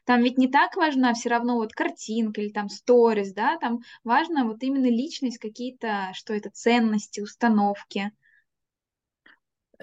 [0.07, 4.47] Там ведь не так важна все равно вот картинка или там сторис, да, там важно
[4.47, 8.11] вот именно личность, какие-то, что это, ценности, установки.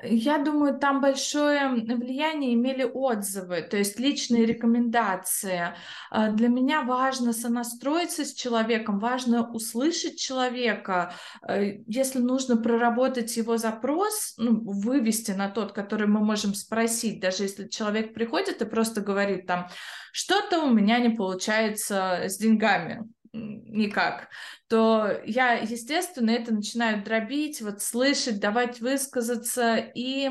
[0.03, 5.73] Я думаю, там большое влияние имели отзывы, то есть личные рекомендации.
[6.09, 11.13] А, для меня важно сонастроиться с человеком, важно услышать человека.
[11.47, 17.43] Э, если нужно проработать его запрос, ну, вывести на тот, который мы можем спросить, даже
[17.43, 19.67] если человек приходит и просто говорит там,
[20.11, 24.29] что-то у меня не получается с деньгами никак,
[24.67, 30.29] то я, естественно, это начинаю дробить, вот слышать, давать высказаться, и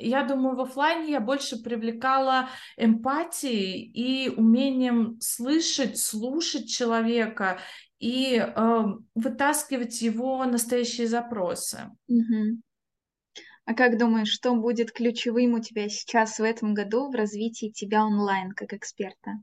[0.00, 7.58] я думаю, в офлайне я больше привлекала эмпатией и умением слышать, слушать человека
[7.98, 8.84] и э,
[9.16, 11.90] вытаскивать его настоящие запросы.
[13.64, 18.04] А как думаешь, что будет ключевым у тебя сейчас в этом году в развитии тебя
[18.04, 19.42] онлайн как эксперта?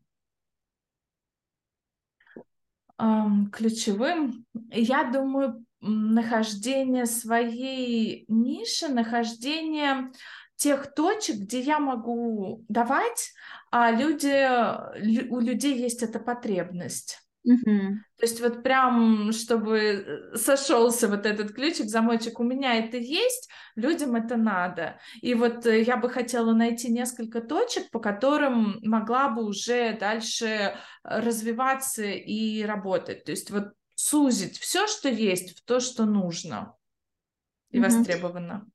[2.98, 10.12] Ключевым, я думаю, нахождение своей ниши, нахождение
[10.56, 13.34] тех точек, где я могу давать,
[13.72, 17.25] а люди, у людей есть эта потребность.
[17.46, 18.00] Угу.
[18.18, 19.78] То есть вот прям, чтобы
[20.34, 25.00] э, сошелся вот этот ключик, замочек, у меня это есть, людям это надо.
[25.22, 30.76] И вот э, я бы хотела найти несколько точек, по которым могла бы уже дальше
[31.04, 33.26] развиваться и работать.
[33.26, 36.76] То есть вот сузить все, что есть, в то, что нужно
[37.70, 37.86] и угу.
[37.86, 38.68] востребовано.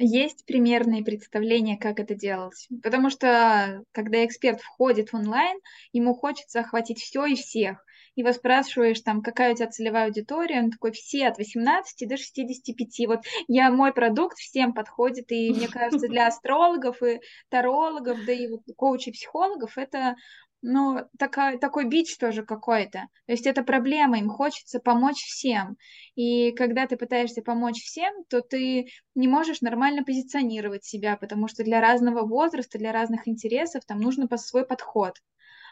[0.00, 2.68] Есть примерные представления, как это делать.
[2.84, 5.58] Потому что, когда эксперт входит в онлайн,
[5.92, 7.84] ему хочется охватить все и всех
[8.18, 13.06] его спрашиваешь, там, какая у тебя целевая аудитория, он такой, все от 18 до 65.
[13.06, 18.48] Вот я, мой продукт всем подходит, и мне кажется, для астрологов и тарологов, да и
[18.48, 20.16] вот коучей, психологов, это
[20.60, 23.06] ну, такая, такой бич тоже какой-то.
[23.26, 25.76] То есть это проблема, им хочется помочь всем.
[26.16, 31.62] И когда ты пытаешься помочь всем, то ты не можешь нормально позиционировать себя, потому что
[31.62, 35.14] для разного возраста, для разных интересов там нужно свой подход.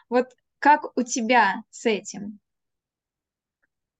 [0.07, 0.27] Вот
[0.59, 2.39] как у тебя с этим?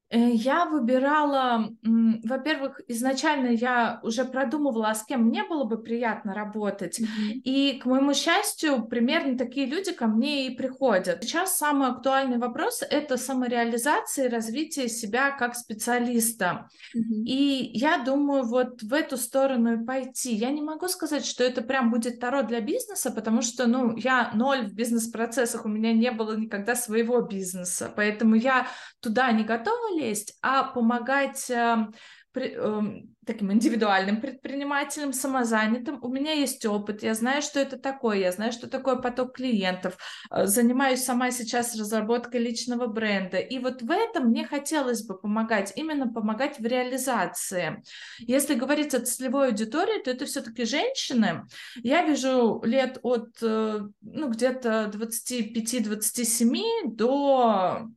[0.09, 6.99] Э, я выбирала, во-первых, изначально я уже продумывала, с кем мне было бы приятно работать.
[6.99, 7.31] Mm-hmm.
[7.43, 11.23] И, к моему счастью, примерно такие люди ко мне и приходят.
[11.23, 16.69] Сейчас самый актуальный вопрос— это самореализация и развитие себя как специалиста.
[16.95, 17.23] Mm-hmm.
[17.25, 20.33] И я думаю, вот в эту сторону и пойти.
[20.33, 24.31] Я не могу сказать, что это прям будет таро для бизнеса, потому что, ну, я
[24.33, 28.67] ноль в бизнес-процессах, у меня не было никогда своего бизнеса, поэтому я
[29.01, 31.93] туда не готова лезть, а помогать эм,
[32.35, 35.99] эм, таким индивидуальным предпринимателем, самозанятым.
[36.01, 39.97] У меня есть опыт, я знаю, что это такое, я знаю, что такое поток клиентов.
[40.31, 43.37] Э, занимаюсь сама сейчас разработкой личного бренда.
[43.37, 47.83] И вот в этом мне хотелось бы помогать, именно помогать в реализации.
[48.19, 51.43] Если говорить о целевой аудитории, то это все-таки женщины.
[51.75, 57.89] Я вижу лет от э, ну, где-то 25-27 до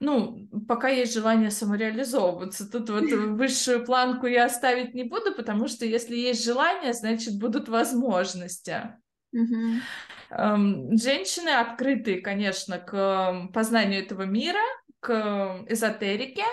[0.00, 2.70] ну, пока есть желание самореализовываться.
[2.70, 7.68] Тут вот высшую планку я оставить не буду, потому что если есть желание, значит, будут
[7.68, 8.94] возможности.
[9.34, 10.96] Mm-hmm.
[10.96, 14.62] Женщины открытые, конечно, к познанию этого мира,
[15.00, 16.44] к эзотерике,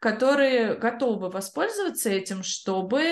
[0.00, 3.06] которые готовы воспользоваться этим, чтобы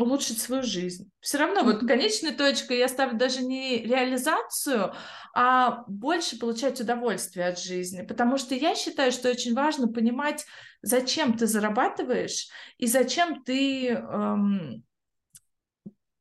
[0.00, 1.10] улучшить свою жизнь.
[1.20, 4.94] Все равно вот конечной точкой я ставлю даже не реализацию,
[5.34, 10.46] а больше получать удовольствие от жизни, потому что я считаю, что очень важно понимать,
[10.82, 14.84] зачем ты зарабатываешь и зачем ты эм,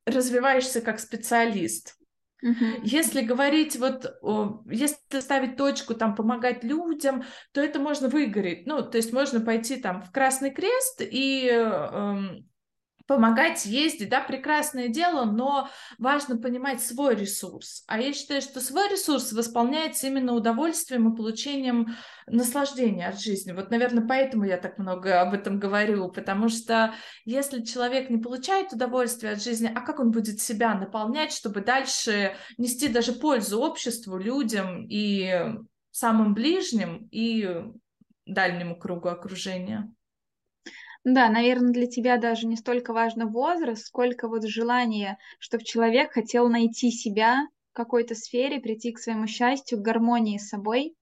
[0.05, 1.95] развиваешься как специалист.
[2.43, 2.79] Uh-huh.
[2.83, 4.05] Если говорить вот,
[4.69, 8.65] если ставить точку, там, помогать людям, то это можно выгореть.
[8.65, 12.39] Ну, то есть можно пойти там в Красный Крест и э,
[13.09, 15.67] помогать ездить, да, прекрасное дело, но
[15.97, 17.83] важно понимать свой ресурс.
[17.87, 21.95] А я считаю, что свой ресурс восполняется именно удовольствием и получением
[22.27, 23.51] наслаждения от жизни.
[23.51, 26.93] Вот, наверное, поэтому я так много об этом говорю, потому что
[27.25, 32.35] если человек не получает удовольствие от жизни, а как он будет себя наполнять, чтобы дальше
[32.59, 35.55] нести даже пользу обществу, людям и
[35.89, 37.63] самым ближним, и
[38.27, 39.91] дальнему кругу окружения?
[41.03, 46.47] Да, наверное, для тебя даже не столько важно возраст, сколько вот желание, чтобы человек хотел
[46.47, 50.95] найти себя в какой-то сфере, прийти к своему счастью, к гармонии с собой.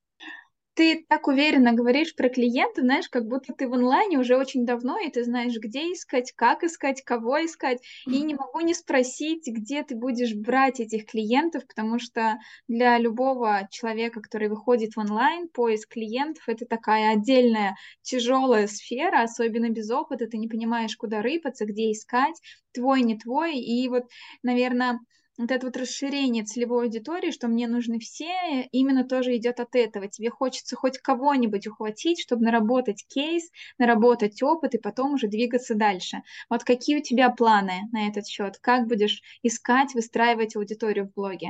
[0.78, 5.00] Ты так уверенно говоришь про клиента, знаешь, как будто ты в онлайне уже очень давно,
[5.00, 7.82] и ты знаешь, где искать, как искать, кого искать.
[8.06, 12.38] И не могу не спросить, где ты будешь брать этих клиентов, потому что
[12.68, 19.70] для любого человека, который выходит в онлайн, поиск клиентов— это такая отдельная тяжелая сфера, особенно
[19.70, 22.40] без опыта, ты не понимаешь, куда рыпаться, где искать,
[22.72, 23.58] твой, не твой.
[23.58, 24.04] И вот,
[24.44, 25.00] наверное,
[25.38, 30.08] вот это вот расширение целевой аудитории, что мне нужны все, именно тоже идет от этого.
[30.08, 36.24] Тебе хочется хоть кого-нибудь ухватить, чтобы наработать кейс, наработать опыт и потом уже двигаться дальше.
[36.50, 38.58] Вот какие у тебя планы на этот счет?
[38.60, 41.50] Как будешь искать, выстраивать аудиторию в блоге?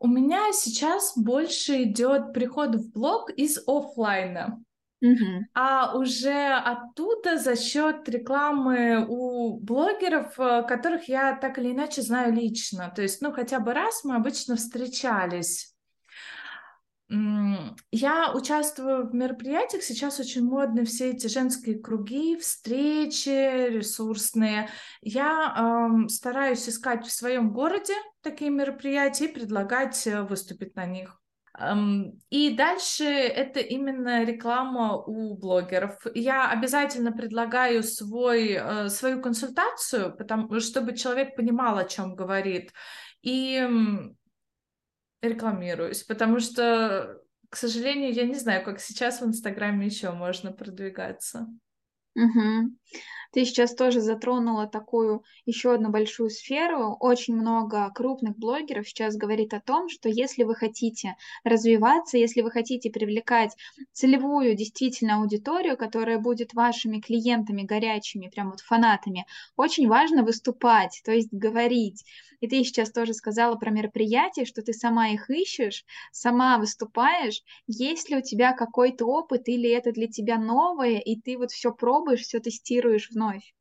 [0.00, 4.62] У меня сейчас больше идет приход в блог из офлайна.
[5.00, 5.46] Угу.
[5.54, 12.32] А уже оттуда за счет рекламы у блогеров, э, которых я так или иначе знаю
[12.32, 12.92] лично.
[12.94, 15.74] То есть, ну, хотя бы раз мы обычно встречались.
[17.10, 23.30] Я участвую в мероприятиях, сейчас очень модны все эти женские круги, встречи
[23.70, 24.68] ресурсные.
[25.00, 31.17] Я эм, стараюсь искать в своем городе такие мероприятия и предлагать э, выступить на них.
[32.30, 35.98] И дальше это именно реклама у блогеров.
[36.14, 42.72] Я обязательно предлагаю свой, э, свою консультацию, потому, чтобы человек понимал, о чем говорит,
[43.22, 43.68] и
[45.20, 51.48] рекламируюсь, потому что, к сожалению, я не знаю, как сейчас в Инстаграме еще можно продвигаться.
[52.14, 52.76] Угу.
[53.30, 56.96] Ты сейчас тоже затронула такую еще одну большую сферу.
[56.98, 61.14] Очень много крупных блогеров сейчас говорит о том, что если вы хотите
[61.44, 63.54] развиваться, если вы хотите привлекать
[63.92, 69.26] целевую действительно аудиторию, которая будет вашими клиентами горячими, прям вот фанатами,
[69.56, 72.04] очень важно выступать, то есть говорить.
[72.40, 77.42] И ты сейчас тоже сказала про мероприятия, что ты сама их ищешь, сама выступаешь.
[77.66, 81.72] Есть ли у тебя какой-то опыт или это для тебя новое, и ты вот все
[81.72, 83.54] пробуешь, все тестируешь вновь?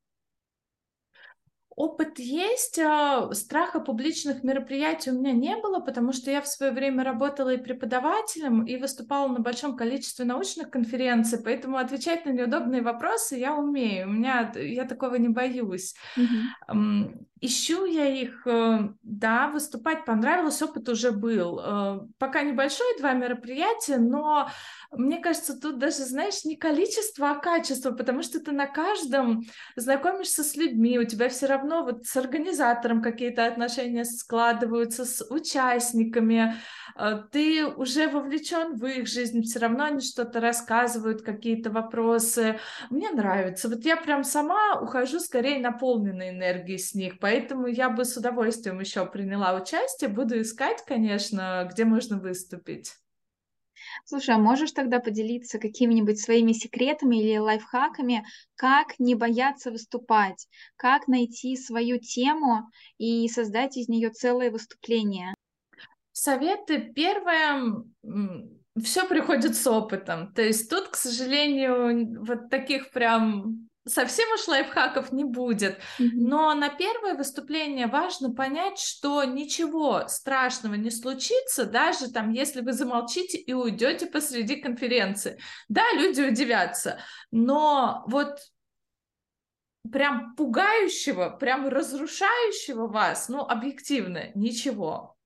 [1.78, 6.72] Опыт есть, а страха публичных мероприятий у меня не было, потому что я в свое
[6.72, 12.82] время работала и преподавателем, и выступала на большом количестве научных конференций, поэтому отвечать на неудобные
[12.82, 15.94] вопросы я умею, у меня, я такого не боюсь.
[16.18, 17.28] Mm-hmm.
[17.40, 21.60] Ищу я их, э, да, выступать понравилось, опыт уже был.
[21.60, 24.50] Э, пока небольшой, два мероприятия, но
[24.92, 29.44] мне кажется, тут даже, знаешь, не количество, а качество, потому что ты на каждом
[29.76, 36.56] знакомишься с людьми, у тебя все равно вот с организатором какие-то отношения складываются, с участниками,
[36.98, 42.60] э, ты уже вовлечен в их жизнь, все равно они что-то рассказывают, какие-то вопросы.
[42.90, 43.70] Мне нравится.
[43.70, 48.80] Вот я прям сама ухожу скорее наполненной энергией с них, Поэтому я бы с удовольствием
[48.80, 50.10] еще приняла участие.
[50.10, 52.94] Буду искать, конечно, где можно выступить.
[54.06, 58.26] Слушай, а можешь тогда поделиться какими-нибудь своими секретами или лайфхаками,
[58.56, 65.34] как не бояться выступать, как найти свою тему и создать из нее целое выступление?
[66.12, 66.92] Советы.
[66.96, 67.84] Первое,
[68.84, 70.34] все приходит с опытом.
[70.34, 75.80] То есть тут, к сожалению, вот таких прям совсем уж лайфхаков не будет.
[75.98, 82.74] Но на первое выступление важно понять, что ничего страшного не случится, даже там, если вы
[82.74, 85.40] замолчите и уйдете посреди конференции.
[85.70, 87.00] Да, люди удивятся,
[87.32, 88.40] но вот
[89.92, 95.17] прям пугающего, прям разрушающего вас, ну, объективно, ничего.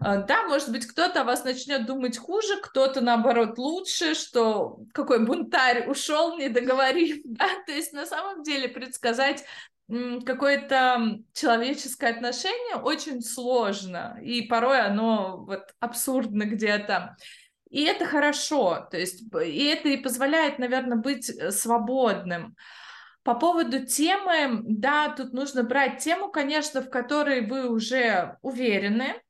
[0.00, 5.24] А, да, может быть, кто-то о вас начнет думать хуже, кто-то, наоборот, лучше, что какой
[5.24, 9.44] бунтарь ушел, не договорив, да, то есть на самом деле предсказать
[10.24, 17.16] какое-то человеческое отношение очень сложно, и порой оно вот абсурдно где-то.
[17.68, 22.56] И это хорошо, то есть и это и позволяет, наверное, быть э, свободным.
[23.24, 29.20] По поводу темы, да, тут нужно брать тему, конечно, в которой вы уже уверены,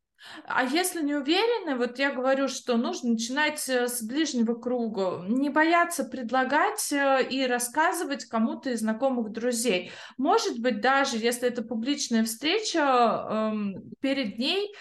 [0.47, 5.49] а если не уверены, вот я говорю, что нужно начинать э, с ближнего круга, не
[5.49, 9.93] бояться предлагать э, и рассказывать кому-то из знакомых друзей.
[10.19, 14.75] Может быть, даже если это публичная встреча, эм, перед ней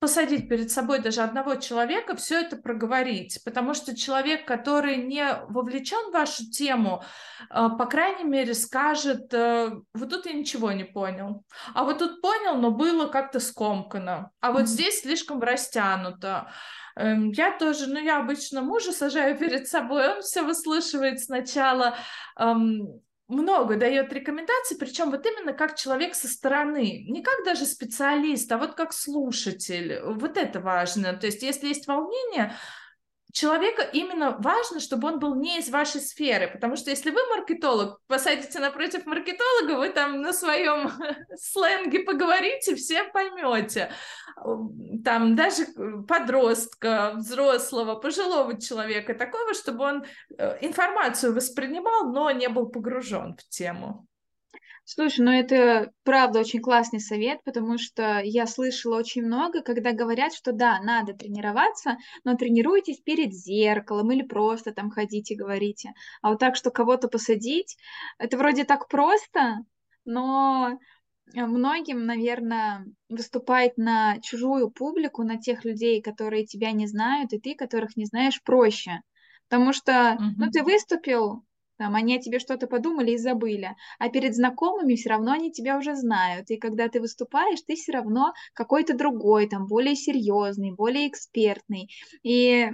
[0.00, 6.10] посадить перед собой даже одного человека, все это проговорить, потому что человек, который не вовлечен
[6.10, 7.02] в вашу тему,
[7.50, 11.44] э, по крайней мере, скажет, э, вот тут я ничего не понял,
[11.74, 16.50] а вот тут понял, но было как-то скомкано, а вот здесь слишком растянуто.
[16.96, 21.96] Эм, я тоже, ну, я обычно мужа сажаю перед собой, он все выслушивает сначала,
[22.38, 28.50] эм, много дает рекомендаций, причем вот именно как человек со стороны, не как даже специалист,
[28.50, 30.00] а вот как слушатель.
[30.02, 31.12] Вот это важно.
[31.12, 32.54] То есть, если есть волнение,
[33.32, 38.00] человека именно важно, чтобы он был не из вашей сферы, потому что если вы маркетолог,
[38.06, 40.90] посадите напротив маркетолога, вы там на своем
[41.36, 43.92] сленге поговорите, все поймете.
[45.04, 45.66] Там даже
[46.06, 50.04] подростка, взрослого, пожилого человека, такого, чтобы он
[50.36, 54.06] э, информацию воспринимал, но не был погружен в тему.
[54.90, 60.32] Слушай, ну это правда очень классный совет, потому что я слышала очень много, когда говорят,
[60.32, 65.92] что да, надо тренироваться, но тренируйтесь перед зеркалом или просто там ходите, говорите.
[66.22, 67.76] А вот так, что кого-то посадить,
[68.18, 69.58] это вроде так просто,
[70.06, 70.78] но
[71.34, 77.54] многим, наверное, выступать на чужую публику, на тех людей, которые тебя не знают, и ты,
[77.54, 79.02] которых не знаешь, проще.
[79.50, 80.32] Потому что, mm-hmm.
[80.38, 81.44] ну, ты выступил,
[81.78, 83.76] там, они о тебе что-то подумали и забыли.
[83.98, 86.50] А перед знакомыми все равно они тебя уже знают.
[86.50, 91.88] И когда ты выступаешь, ты все равно какой-то другой, там, более серьезный, более экспертный.
[92.22, 92.72] И э,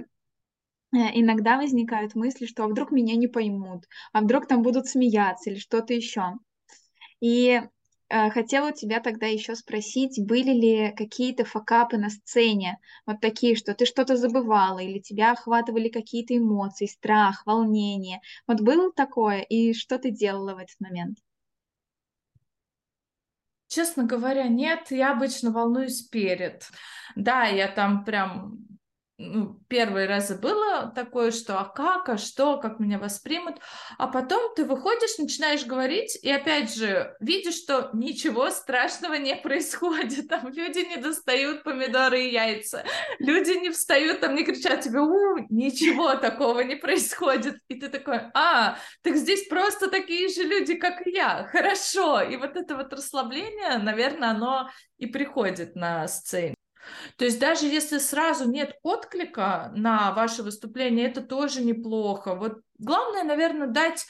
[0.91, 5.59] иногда возникают мысли, что а вдруг меня не поймут, а вдруг там будут смеяться или
[5.59, 6.33] что-то еще.
[7.21, 7.61] И
[8.31, 13.73] хотела у тебя тогда еще спросить, были ли какие-то факапы на сцене, вот такие, что
[13.73, 18.21] ты что-то забывала, или тебя охватывали какие-то эмоции, страх, волнение.
[18.47, 21.17] Вот было такое, и что ты делала в этот момент?
[23.67, 26.69] Честно говоря, нет, я обычно волнуюсь перед.
[27.15, 28.64] Да, я там прям
[29.17, 33.59] ну, первые разы было такое, что а как, а что, как меня воспримут,
[33.97, 40.27] а потом ты выходишь, начинаешь говорить, и опять же видишь, что ничего страшного не происходит,
[40.29, 42.83] там люди не достают помидоры и яйца,
[43.19, 48.19] люди не встают, там не кричат тебе, у, ничего такого не происходит, и ты такой,
[48.33, 52.91] а, так здесь просто такие же люди, как и я, хорошо, и вот это вот
[52.91, 56.55] расслабление, наверное, оно и приходит на сцене.
[57.17, 62.35] То есть даже если сразу нет отклика на ваше выступление, это тоже неплохо.
[62.35, 64.05] Вот главное, наверное, дать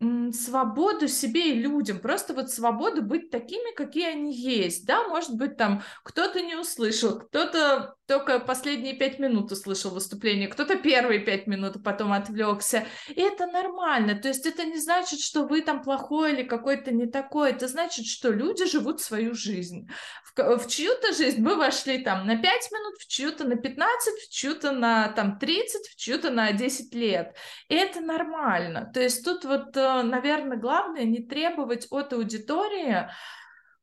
[0.00, 5.56] свободу себе и людям, просто вот свободу быть такими, какие они есть, да, может быть,
[5.56, 11.76] там кто-то не услышал, кто-то только последние пять минут услышал выступление, кто-то первые пять минут,
[11.76, 12.86] а потом отвлекся.
[13.08, 14.14] И это нормально.
[14.14, 17.50] То есть это не значит, что вы там плохой или какой-то не такой.
[17.50, 19.90] Это значит, что люди живут свою жизнь.
[20.24, 24.32] В, в чью-то жизнь мы вошли там на пять минут, в чью-то на 15, в
[24.32, 27.36] чью-то на там 30, в чью-то на 10 лет.
[27.68, 28.90] И это нормально.
[28.94, 33.10] То есть тут вот, э, наверное, главное не требовать от аудитории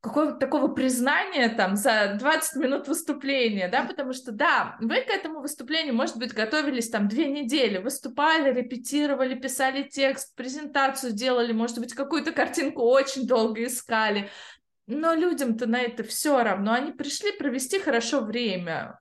[0.06, 5.40] какого-то такого признания там за 20 минут выступления, да, потому что, да, вы к этому
[5.40, 11.94] выступлению, может быть, готовились там две недели, выступали, репетировали, писали текст, презентацию делали, может быть,
[11.94, 14.30] какую-то картинку очень долго искали,
[14.86, 19.00] но людям-то на это все равно, они пришли провести хорошо время,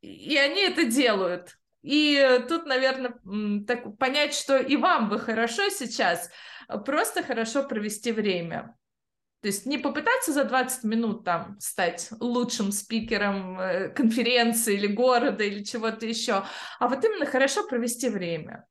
[0.00, 1.56] и они это делают.
[1.82, 3.14] И тут, наверное,
[3.66, 6.30] так понять, что и вам бы хорошо сейчас,
[6.84, 8.74] просто хорошо провести время.
[9.46, 15.44] То есть не попытаться за 20 минут там стать лучшим спикером э, конференции или города
[15.44, 16.42] или чего-то еще,
[16.80, 18.66] а вот именно хорошо провести время.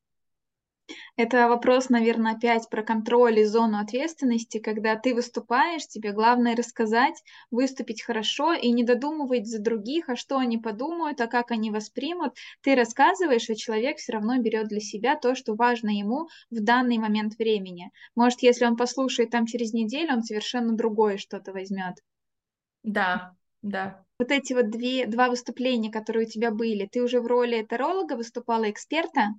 [1.17, 7.23] Это вопрос, наверное, опять про контроль и зону ответственности, когда ты выступаешь, тебе главное рассказать,
[7.51, 12.35] выступить хорошо и не додумывать за других, а что они подумают, а как они воспримут.
[12.61, 16.97] Ты рассказываешь, а человек все равно берет для себя то, что важно ему в данный
[16.97, 17.91] момент времени.
[18.15, 21.95] Может, если он послушает там через неделю, он совершенно другое что-то возьмет.
[22.83, 24.05] Да, да.
[24.19, 28.13] Вот эти вот две, два выступления, которые у тебя были, ты уже в роли таролога
[28.13, 29.35] выступала, эксперта?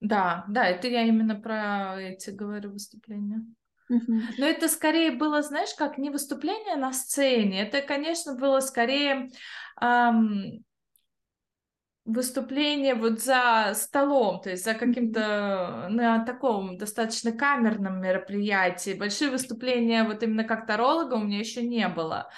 [0.00, 3.42] Да, да, это я именно про эти говорю выступления.
[3.88, 9.30] Но это скорее было, знаешь, как не выступление на сцене, это, конечно, было скорее
[9.80, 10.64] эм,
[12.04, 18.94] выступление вот за столом, то есть за каким-то на таком достаточно камерном мероприятии.
[18.94, 22.30] Большие выступления вот именно как таролога у меня еще не было.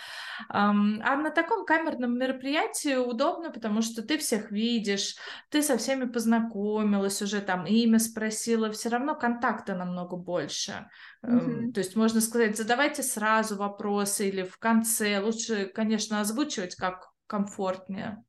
[0.48, 5.16] А на таком камерном мероприятии удобно, потому что ты всех видишь,
[5.50, 10.88] ты со всеми познакомилась, уже там имя спросила, все равно контакта намного больше.
[11.24, 11.72] Mm-hmm.
[11.72, 15.20] То есть можно сказать, задавайте сразу вопросы или в конце.
[15.20, 18.24] Лучше, конечно, озвучивать как комфортнее.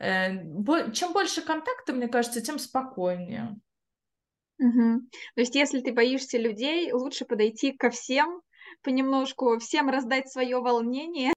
[0.00, 3.56] Э, чем больше контакта, мне кажется, тем спокойнее.
[4.58, 5.00] Угу.
[5.34, 8.42] То есть, если ты боишься людей, лучше подойти ко всем,
[8.82, 11.32] понемножку всем раздать свое волнение.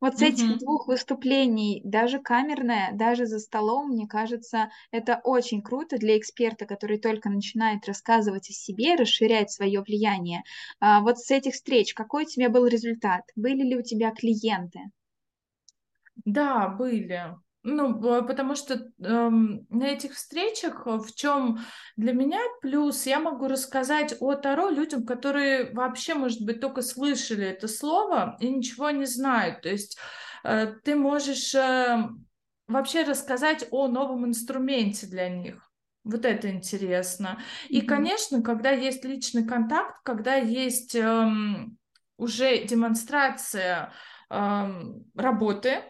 [0.00, 5.98] Вот с этих двух выступлений, даже камерное, даже за столом, мне кажется, это очень круто
[5.98, 10.42] для эксперта, который только начинает рассказывать о себе, расширять свое влияние.
[10.80, 13.22] А вот с этих встреч какой у тебя был результат?
[13.36, 14.80] Были ли у тебя клиенты?
[16.24, 17.36] Да, были.
[17.68, 21.58] Ну, потому что эм, на этих встречах э, в чем
[21.96, 27.44] для меня плюс, я могу рассказать о Таро людям, которые вообще, может быть, только слышали
[27.44, 29.62] это слово и ничего не знают.
[29.62, 29.98] То есть
[30.44, 32.08] э, ты можешь э,
[32.68, 35.68] вообще рассказать о новом инструменте для них.
[36.04, 37.42] Вот это интересно.
[37.68, 41.78] И, конечно, когда есть личный контакт, когда есть эм,
[42.16, 43.92] уже демонстрация
[44.30, 45.82] эм, работы,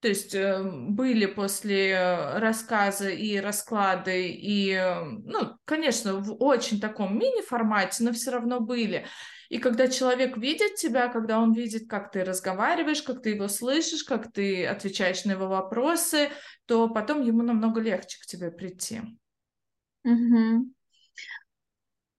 [0.00, 7.18] то есть э, были после рассказа и расклады, и, э, ну, конечно, в очень таком
[7.18, 9.06] мини-формате, но все равно были.
[9.50, 14.04] И когда человек видит тебя, когда он видит, как ты разговариваешь, как ты его слышишь,
[14.04, 16.30] как ты отвечаешь на его вопросы,
[16.66, 19.02] то потом ему намного легче к тебе прийти.
[20.04, 20.72] Угу.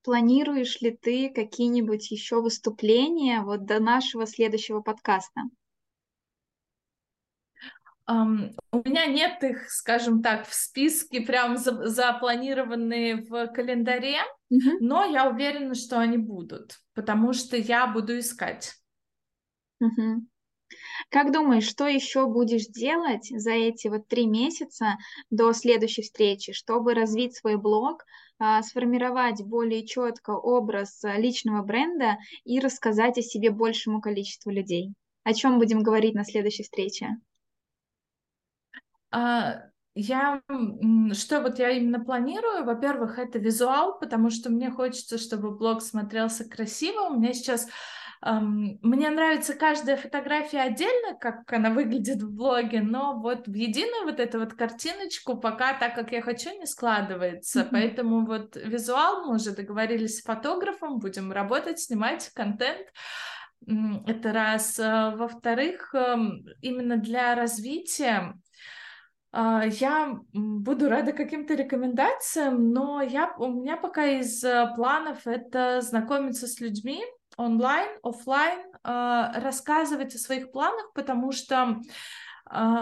[0.03, 5.41] Планируешь ли ты какие-нибудь еще выступления вот до нашего следующего подкаста?
[8.11, 14.17] Um, у меня нет их, скажем так, в списке прям за, запланированные в календаре,
[14.51, 14.77] mm-hmm.
[14.81, 18.73] но я уверена, что они будут, потому что я буду искать.
[19.81, 20.17] Mm-hmm.
[21.09, 24.97] Как думаешь, что еще будешь делать за эти вот три месяца
[25.29, 28.03] до следующей встречи, чтобы развить свой блог,
[28.39, 34.93] а, сформировать более четко образ личного бренда и рассказать о себе большему количеству людей?
[35.23, 37.17] О чем будем говорить на следующей встрече?
[39.11, 40.41] А, я,
[41.13, 46.47] что вот я именно планирую, во-первых, это визуал, потому что мне хочется, чтобы блог смотрелся
[46.47, 47.09] красиво.
[47.09, 47.67] У меня сейчас
[48.23, 54.03] Um, мне нравится каждая фотография отдельно, как она выглядит в блоге, но вот в единую
[54.03, 57.61] вот эту вот картиночку пока так, как я хочу, не складывается.
[57.61, 57.69] Mm-hmm.
[57.71, 62.85] Поэтому вот визуал, мы уже договорились с фотографом, будем работать, снимать контент.
[63.65, 64.79] Это раз.
[64.79, 65.95] А, во-вторых,
[66.61, 68.35] именно для развития
[69.33, 76.47] я буду рада каким-то рекомендациям, но я, у меня пока из э, планов это знакомиться
[76.47, 77.01] с людьми
[77.37, 81.77] онлайн, офлайн, а, рассказывать о своих планах, потому что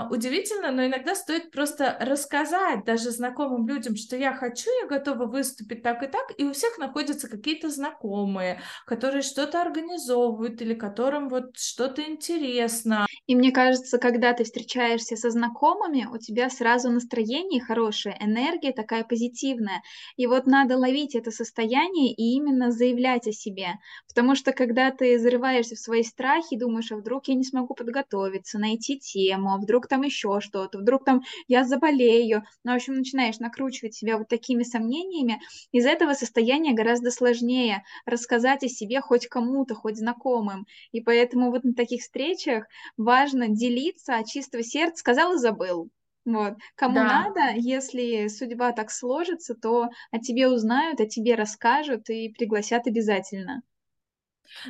[0.10, 5.84] удивительно, но иногда стоит просто рассказать даже знакомым людям, что я хочу, я готова выступить
[5.84, 11.58] так и так, и у всех находятся какие-то знакомые, которые что-то организовывают или которым вот
[11.58, 13.06] что-то интересно.
[13.28, 19.04] И мне кажется, когда ты встречаешься со знакомыми, у тебя сразу настроение хорошее, энергия такая
[19.04, 19.84] позитивная.
[20.18, 23.74] И вот надо ловить это состояние и именно заявлять о себе.
[24.08, 28.58] Потому что когда ты зарываешься в свои страхи, думаешь, а вдруг я не смогу подготовиться,
[28.58, 32.44] найти тему, а вдруг там еще что-то, вдруг там я заболею.
[32.64, 35.42] Ну, в общем, начинаешь накручивать себя вот такими сомнениями.
[35.72, 40.66] Из этого состояния гораздо сложнее рассказать о себе хоть кому-то, хоть знакомым.
[40.92, 42.66] И поэтому вот на таких встречах
[42.98, 45.90] важно делиться от чистого сердца, сказал и забыл.
[46.26, 46.56] Вот.
[46.76, 47.04] Кому да.
[47.04, 53.64] надо, если судьба так сложится, то о тебе узнают, о тебе расскажут и пригласят обязательно.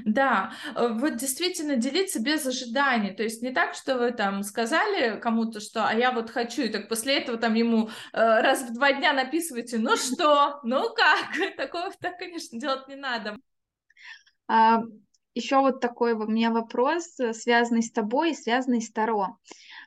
[0.05, 5.19] Да, э, вот действительно делиться без ожиданий, то есть не так, что вы там сказали
[5.19, 8.73] кому-то, что а я вот хочу, и так после этого там ему э, раз в
[8.73, 13.37] два дня написываете, ну что, ну как, такого так, конечно, делать не надо.
[14.47, 14.81] А,
[15.35, 19.37] еще вот такой у меня вопрос, э, связанный с тобой и связанный с Таро.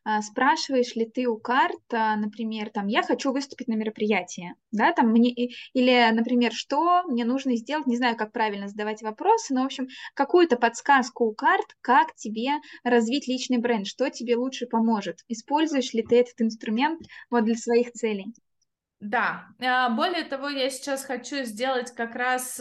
[0.05, 4.93] А, спрашиваешь ли ты у карт, а, например, там, я хочу выступить на мероприятии, да,
[4.93, 5.31] там, мне,
[5.75, 9.87] или, например, что мне нужно сделать, не знаю, как правильно задавать вопросы, но, в общем,
[10.15, 12.51] какую-то подсказку у карт, как тебе
[12.83, 15.21] развить личный бренд, что тебе лучше поможет.
[15.29, 17.01] Используешь ли ты этот инструмент
[17.31, 18.35] вот для своих целей?
[19.05, 22.55] Да, а, более того, я сейчас хочу сделать как раз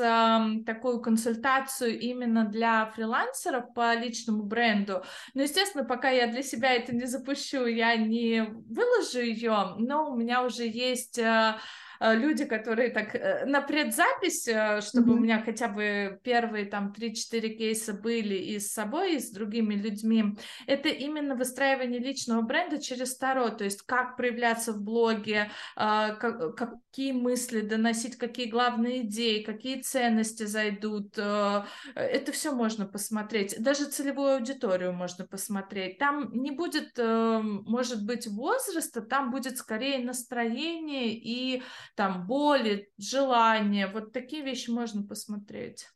[0.65, 5.03] такую консультацию именно для фрилансеров по личному бренду.
[5.35, 10.15] Но, естественно, пока я для себя это не запущу, я не выложу ее, но у
[10.15, 11.55] меня уже есть Э,
[12.01, 15.17] люди, которые так э, на предзапись, э, чтобы mm-hmm.
[15.17, 19.75] у меня хотя бы первые там 3-4 кейса были и с собой, и с другими
[19.75, 20.35] людьми,
[20.65, 27.61] это именно выстраивание личного бренда через Таро, то есть как проявляться в блоге, какие мысли
[27.61, 35.25] доносить, какие главные идеи, какие ценности зайдут, это все можно посмотреть, даже целевую аудиторию можно
[35.25, 35.97] посмотреть.
[35.97, 41.61] Там не будет, может быть, возраста, там будет скорее настроение и
[42.01, 45.87] там боли, желания, вот такие вещи можно посмотреть.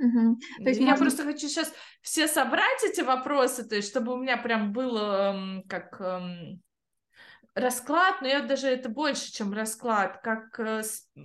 [0.00, 0.40] Угу.
[0.56, 1.04] То есть я можно...
[1.04, 5.62] просто хочу сейчас все собрать эти вопросы, то есть чтобы у меня прям было эм,
[5.68, 6.60] как эм,
[7.54, 10.82] расклад, но я даже это больше, чем расклад, как э,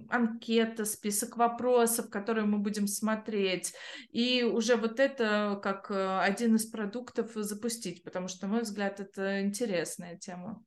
[0.08, 3.74] анкета, список вопросов, которые мы будем смотреть,
[4.12, 9.00] и уже вот это как э, один из продуктов запустить, потому что, на мой взгляд,
[9.00, 10.64] это интересная тема.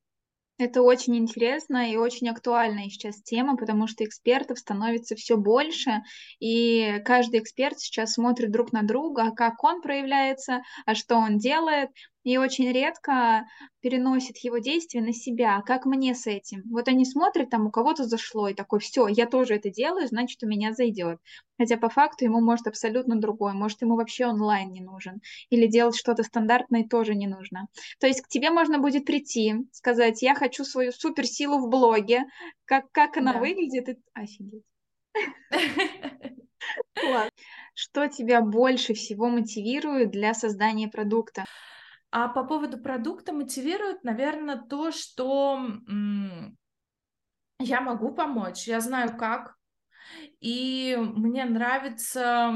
[0.60, 6.02] Это очень интересно и очень актуальная сейчас тема, потому что экспертов становится все больше,
[6.38, 11.38] и каждый эксперт сейчас смотрит друг на друга, а как он проявляется, а что он
[11.38, 11.88] делает,
[12.22, 13.46] и очень редко
[13.80, 16.62] переносит его действия на себя, как мне с этим.
[16.70, 20.42] Вот они смотрят, там у кого-то зашло, и такой, все, я тоже это делаю, значит,
[20.42, 21.18] у меня зайдет.
[21.58, 25.96] Хотя по факту ему может абсолютно другой, может, ему вообще онлайн не нужен, или делать
[25.96, 27.68] что-то стандартное тоже не нужно.
[27.98, 32.24] То есть к тебе можно будет прийти, сказать, я хочу свою суперсилу в блоге,
[32.66, 33.40] как, как она да.
[33.40, 34.64] выглядит, и офигеть.
[37.74, 41.44] Что тебя больше всего мотивирует для создания продукта?
[42.10, 45.60] А по поводу продукта мотивирует, наверное, то, что
[47.60, 49.56] я могу помочь, я знаю как,
[50.40, 52.52] и мне нравится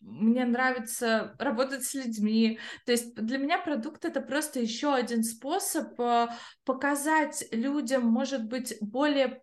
[0.00, 2.58] мне нравится работать с людьми.
[2.86, 6.28] То есть для меня продукт это просто еще один способ э,
[6.64, 9.42] показать людям, может быть, более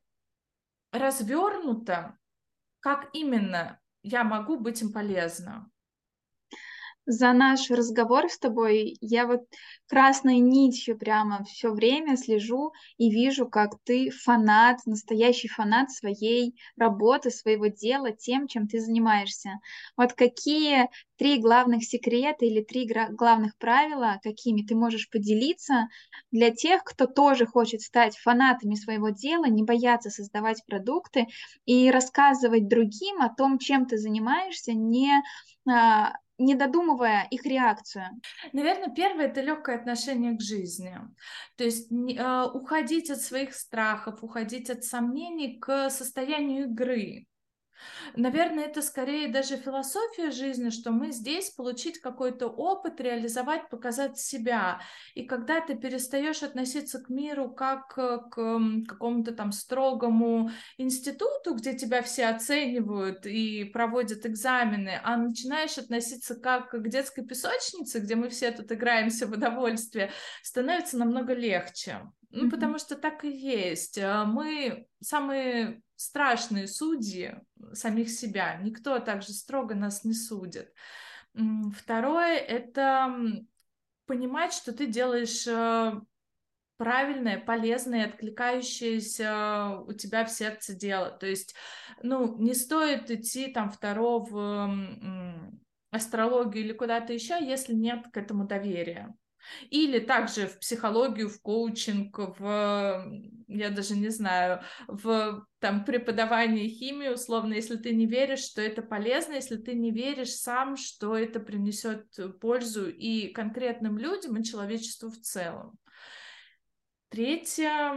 [0.91, 2.17] развернуто,
[2.79, 5.69] как именно я могу быть им полезна
[7.07, 8.97] за наш разговор с тобой.
[8.99, 9.43] Я вот
[9.87, 17.31] красной нитью прямо все время слежу и вижу, как ты фанат, настоящий фанат своей работы,
[17.31, 19.51] своего дела, тем, чем ты занимаешься.
[19.95, 25.87] Вот какие три главных секрета или три главных правила, какими ты можешь поделиться
[26.31, 31.27] для тех, кто тоже хочет стать фанатами своего дела, не бояться создавать продукты
[31.65, 35.11] и рассказывать другим о том, чем ты занимаешься, не
[35.69, 38.05] а, не додумывая их реакцию?
[38.53, 40.97] Наверное, первое это легкое отношение к жизни.
[41.55, 47.25] То есть э, уходить от своих страхов, уходить от сомнений к состоянию игры.
[48.15, 54.81] Наверное, это скорее даже философия жизни, что мы здесь получить какой-то опыт, реализовать, показать себя.
[55.13, 58.29] И когда ты перестаешь относиться к миру как к
[58.87, 66.71] какому-то там строгому институту, где тебя все оценивают и проводят экзамены, а начинаешь относиться как
[66.71, 70.11] к детской песочнице, где мы все тут играемся в удовольствие,
[70.41, 72.01] становится намного легче.
[72.29, 72.49] Ну, mm-hmm.
[72.49, 73.97] потому что так и есть.
[73.97, 77.35] А мы самые страшные судьи
[77.73, 78.55] самих себя.
[78.61, 80.73] Никто так же строго нас не судит.
[81.75, 83.15] Второе— это
[84.05, 86.01] понимать, что ты делаешь э,
[86.77, 91.11] правильное, полезное, откликающееся у тебя в сердце дело.
[91.11, 91.55] То есть,
[92.01, 94.73] ну, не стоит идти там второго
[95.91, 99.13] астрологию или куда-то еще, если нет к этому доверия.
[99.69, 107.09] Или также в психологию, в коучинг, в, я даже не знаю, в там преподавание химии,
[107.09, 111.39] условно, если ты не веришь, что это полезно, если ты не веришь сам, что это
[111.39, 112.05] принесет
[112.39, 115.77] пользу и конкретным людям, и человечеству в целом.
[117.09, 117.93] Третье,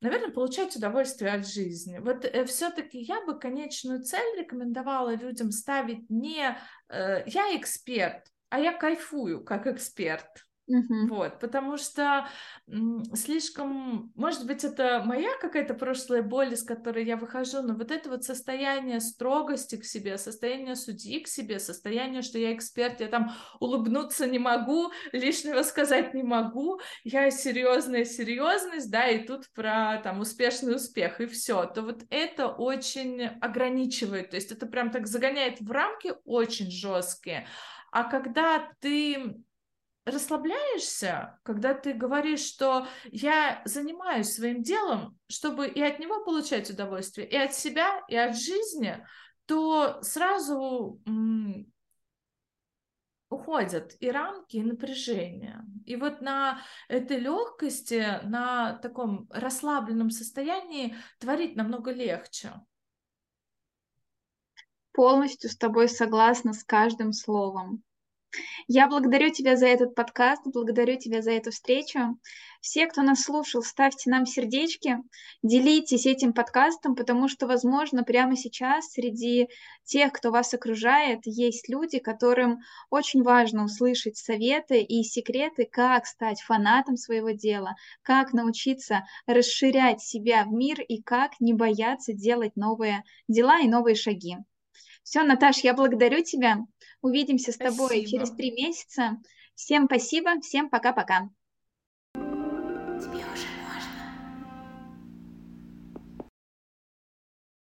[0.00, 1.98] наверное, получать удовольствие от жизни.
[1.98, 6.58] Вот э, все-таки я бы конечную цель рекомендовала людям ставить не
[6.88, 10.46] э, я эксперт, а я кайфую как эксперт.
[10.70, 11.08] Uh-huh.
[11.10, 12.26] Вот, потому что
[13.12, 18.08] слишком, может быть, это моя какая-то прошлая боль, из которой я выхожу, но вот это
[18.08, 23.32] вот состояние строгости к себе, состояние судьи к себе, состояние, что я эксперт, я там
[23.60, 30.20] улыбнуться не могу, лишнего сказать не могу, я серьезная серьезность, да, и тут про там
[30.20, 35.60] успешный успех и все, то вот это очень ограничивает, то есть это прям так загоняет
[35.60, 37.46] в рамки очень жесткие.
[37.94, 39.36] А когда ты
[40.04, 47.28] расслабляешься, когда ты говоришь, что я занимаюсь своим делом, чтобы и от него получать удовольствие,
[47.28, 49.06] и от себя, и от жизни,
[49.46, 51.72] то сразу м-
[53.28, 55.64] уходят и рамки, и напряжение.
[55.86, 62.54] И вот на этой легкости, на таком расслабленном состоянии творить намного легче.
[64.94, 67.82] Полностью с тобой согласна с каждым словом.
[68.68, 72.16] Я благодарю тебя за этот подкаст, благодарю тебя за эту встречу.
[72.60, 74.98] Все, кто нас слушал, ставьте нам сердечки,
[75.42, 79.48] делитесь этим подкастом, потому что, возможно, прямо сейчас среди
[79.82, 86.40] тех, кто вас окружает, есть люди, которым очень важно услышать советы и секреты, как стать
[86.40, 93.02] фанатом своего дела, как научиться расширять себя в мир и как не бояться делать новые
[93.26, 94.36] дела и новые шаги.
[95.04, 96.66] Все, Наташ, я благодарю тебя.
[97.00, 98.08] Увидимся с тобой Спасибо.
[98.08, 99.18] через три месяца.
[99.54, 101.28] Всем спасибо, всем пока-пока.